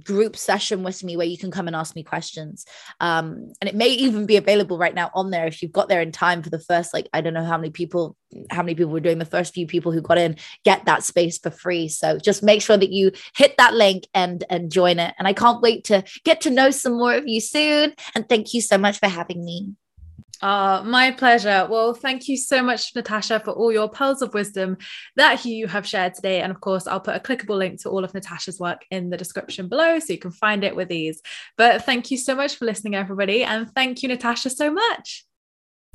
group 0.02 0.36
session 0.36 0.82
with 0.82 1.04
me 1.04 1.16
where 1.16 1.26
you 1.26 1.36
can 1.36 1.50
come 1.50 1.66
and 1.66 1.76
ask 1.76 1.94
me 1.94 2.02
questions. 2.02 2.64
Um, 3.00 3.52
and 3.60 3.68
it 3.68 3.74
may 3.74 3.88
even 3.88 4.26
be 4.26 4.36
available 4.36 4.78
right 4.78 4.94
now 4.94 5.10
on 5.14 5.30
there 5.30 5.46
if 5.46 5.62
you've 5.62 5.72
got 5.72 5.88
there 5.88 6.00
in 6.00 6.12
time 6.12 6.42
for 6.42 6.50
the 6.50 6.58
first, 6.58 6.94
like, 6.94 7.08
I 7.12 7.20
don't 7.20 7.34
know 7.34 7.44
how 7.44 7.58
many 7.58 7.70
people, 7.70 8.16
how 8.50 8.62
many 8.62 8.74
people 8.74 8.92
were 8.92 9.00
doing 9.00 9.18
the 9.18 9.24
first 9.24 9.54
few 9.54 9.66
people 9.66 9.92
who 9.92 10.00
got 10.00 10.18
in, 10.18 10.36
get 10.64 10.86
that 10.86 11.04
space 11.04 11.38
for 11.38 11.50
free. 11.50 11.88
So 11.88 12.18
just 12.18 12.42
make 12.42 12.62
sure 12.62 12.76
that 12.76 12.92
you 12.92 13.12
hit 13.36 13.56
that 13.58 13.74
link 13.74 14.04
and 14.14 14.44
and 14.48 14.72
join 14.72 14.98
it. 14.98 15.14
And 15.18 15.28
I 15.28 15.32
can't 15.32 15.62
wait 15.62 15.84
to 15.84 16.02
get 16.24 16.40
to 16.42 16.50
know 16.50 16.70
some 16.70 16.94
more 16.94 17.14
of 17.14 17.28
you 17.28 17.40
soon. 17.40 17.94
And 18.14 18.28
thank 18.28 18.54
you 18.54 18.60
so 18.60 18.78
much 18.78 18.98
for 18.98 19.08
having 19.08 19.44
me. 19.44 19.74
Uh, 20.42 20.82
my 20.84 21.10
pleasure. 21.10 21.66
Well, 21.70 21.94
thank 21.94 22.28
you 22.28 22.36
so 22.36 22.62
much, 22.62 22.94
Natasha, 22.94 23.40
for 23.40 23.52
all 23.52 23.72
your 23.72 23.88
pearls 23.88 24.22
of 24.22 24.34
wisdom 24.34 24.76
that 25.16 25.44
you 25.44 25.66
have 25.66 25.86
shared 25.86 26.14
today. 26.14 26.40
And 26.40 26.52
of 26.52 26.60
course, 26.60 26.86
I'll 26.86 27.00
put 27.00 27.16
a 27.16 27.20
clickable 27.20 27.56
link 27.56 27.80
to 27.82 27.88
all 27.88 28.04
of 28.04 28.14
Natasha's 28.14 28.60
work 28.60 28.84
in 28.90 29.10
the 29.10 29.16
description 29.16 29.68
below 29.68 29.98
so 29.98 30.12
you 30.12 30.18
can 30.18 30.30
find 30.30 30.64
it 30.64 30.76
with 30.76 30.92
ease. 30.92 31.22
But 31.56 31.84
thank 31.84 32.10
you 32.10 32.16
so 32.16 32.34
much 32.34 32.56
for 32.56 32.64
listening, 32.64 32.94
everybody. 32.94 33.44
And 33.44 33.70
thank 33.74 34.02
you, 34.02 34.08
Natasha, 34.08 34.50
so 34.50 34.70
much. 34.70 35.24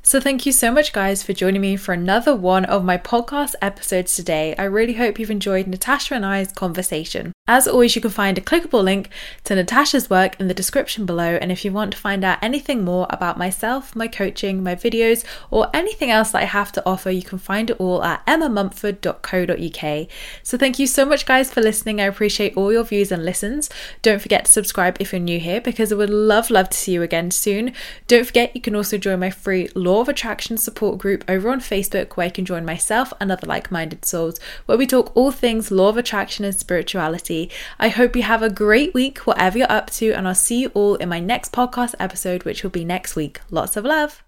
So, 0.02 0.18
thank 0.18 0.46
you 0.46 0.52
so 0.52 0.72
much, 0.72 0.94
guys, 0.94 1.22
for 1.22 1.34
joining 1.34 1.60
me 1.60 1.76
for 1.76 1.92
another 1.92 2.34
one 2.34 2.64
of 2.64 2.82
my 2.82 2.96
podcast 2.96 3.54
episodes 3.60 4.16
today. 4.16 4.54
I 4.56 4.64
really 4.64 4.94
hope 4.94 5.18
you've 5.18 5.30
enjoyed 5.30 5.66
Natasha 5.66 6.14
and 6.14 6.24
I's 6.24 6.52
conversation. 6.52 7.32
As 7.46 7.68
always, 7.68 7.94
you 7.94 8.00
can 8.00 8.10
find 8.10 8.38
a 8.38 8.40
clickable 8.40 8.82
link 8.82 9.10
to 9.44 9.54
Natasha's 9.54 10.08
work 10.08 10.40
in 10.40 10.48
the 10.48 10.54
description 10.54 11.04
below. 11.04 11.36
And 11.40 11.52
if 11.52 11.64
you 11.64 11.72
want 11.72 11.92
to 11.92 11.98
find 11.98 12.24
out 12.24 12.38
anything 12.40 12.82
more 12.82 13.08
about 13.10 13.36
myself, 13.36 13.94
my 13.94 14.08
coaching, 14.08 14.62
my 14.62 14.74
videos, 14.74 15.22
or 15.50 15.68
anything 15.74 16.10
else 16.10 16.30
that 16.30 16.42
I 16.42 16.46
have 16.46 16.72
to 16.72 16.82
offer, 16.86 17.10
you 17.10 17.22
can 17.22 17.38
find 17.38 17.68
it 17.68 17.78
all 17.78 18.02
at 18.02 18.24
emmamumford.co.uk. 18.26 20.08
So, 20.42 20.56
thank 20.56 20.78
you 20.78 20.86
so 20.86 21.04
much, 21.04 21.26
guys, 21.26 21.52
for 21.52 21.60
listening. 21.60 22.00
I 22.00 22.04
appreciate 22.04 22.56
all 22.56 22.72
your 22.72 22.84
views 22.84 23.12
and 23.12 23.22
listens. 23.24 23.68
Don't 24.00 24.22
forget 24.22 24.46
to 24.46 24.50
subscribe 24.50 24.96
if 24.98 25.12
you're 25.12 25.20
new 25.20 25.40
here 25.40 25.60
because 25.60 25.92
I 25.92 25.96
would 25.96 26.08
love, 26.08 26.48
love 26.48 26.70
to 26.70 26.78
see 26.78 26.92
you 26.92 27.02
again 27.02 27.30
soon. 27.30 27.74
Don't 28.06 28.26
forget, 28.26 28.54
you 28.54 28.62
can 28.62 28.74
also 28.74 28.96
join 28.96 29.20
my 29.20 29.30
free 29.30 29.68
Law 29.90 30.02
of 30.02 30.08
Attraction 30.08 30.56
support 30.56 30.98
group 30.98 31.24
over 31.26 31.50
on 31.50 31.58
Facebook 31.58 32.16
where 32.16 32.26
you 32.28 32.32
can 32.32 32.44
join 32.44 32.64
myself 32.64 33.12
and 33.20 33.32
other 33.32 33.44
like 33.44 33.72
minded 33.72 34.04
souls 34.04 34.38
where 34.66 34.78
we 34.78 34.86
talk 34.86 35.10
all 35.16 35.32
things 35.32 35.72
law 35.72 35.88
of 35.88 35.96
attraction 35.96 36.44
and 36.44 36.54
spirituality. 36.54 37.50
I 37.76 37.88
hope 37.88 38.14
you 38.14 38.22
have 38.22 38.40
a 38.40 38.50
great 38.50 38.94
week, 38.94 39.18
whatever 39.26 39.58
you're 39.58 39.72
up 39.72 39.90
to, 39.94 40.12
and 40.12 40.28
I'll 40.28 40.34
see 40.36 40.60
you 40.60 40.68
all 40.74 40.94
in 40.94 41.08
my 41.08 41.18
next 41.18 41.52
podcast 41.52 41.96
episode, 41.98 42.44
which 42.44 42.62
will 42.62 42.70
be 42.70 42.84
next 42.84 43.16
week. 43.16 43.40
Lots 43.50 43.76
of 43.76 43.84
love. 43.84 44.22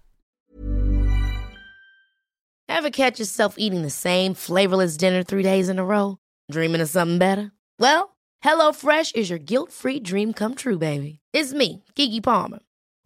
Ever 2.67 2.89
catch 2.89 3.19
yourself 3.19 3.55
eating 3.57 3.83
the 3.83 3.89
same 3.89 4.33
flavorless 4.33 4.97
dinner 4.97 5.23
three 5.23 5.43
days 5.43 5.69
in 5.69 5.79
a 5.79 5.85
row? 5.85 6.17
Dreaming 6.51 6.81
of 6.81 6.89
something 6.89 7.19
better? 7.19 7.53
Well, 7.79 8.17
HelloFresh 8.43 9.15
is 9.15 9.29
your 9.29 9.39
guilt 9.39 9.71
free 9.71 10.01
dream 10.01 10.33
come 10.33 10.55
true, 10.55 10.77
baby. 10.77 11.21
It's 11.31 11.53
me, 11.53 11.85
Keke 11.95 12.21
Palmer. 12.21 12.59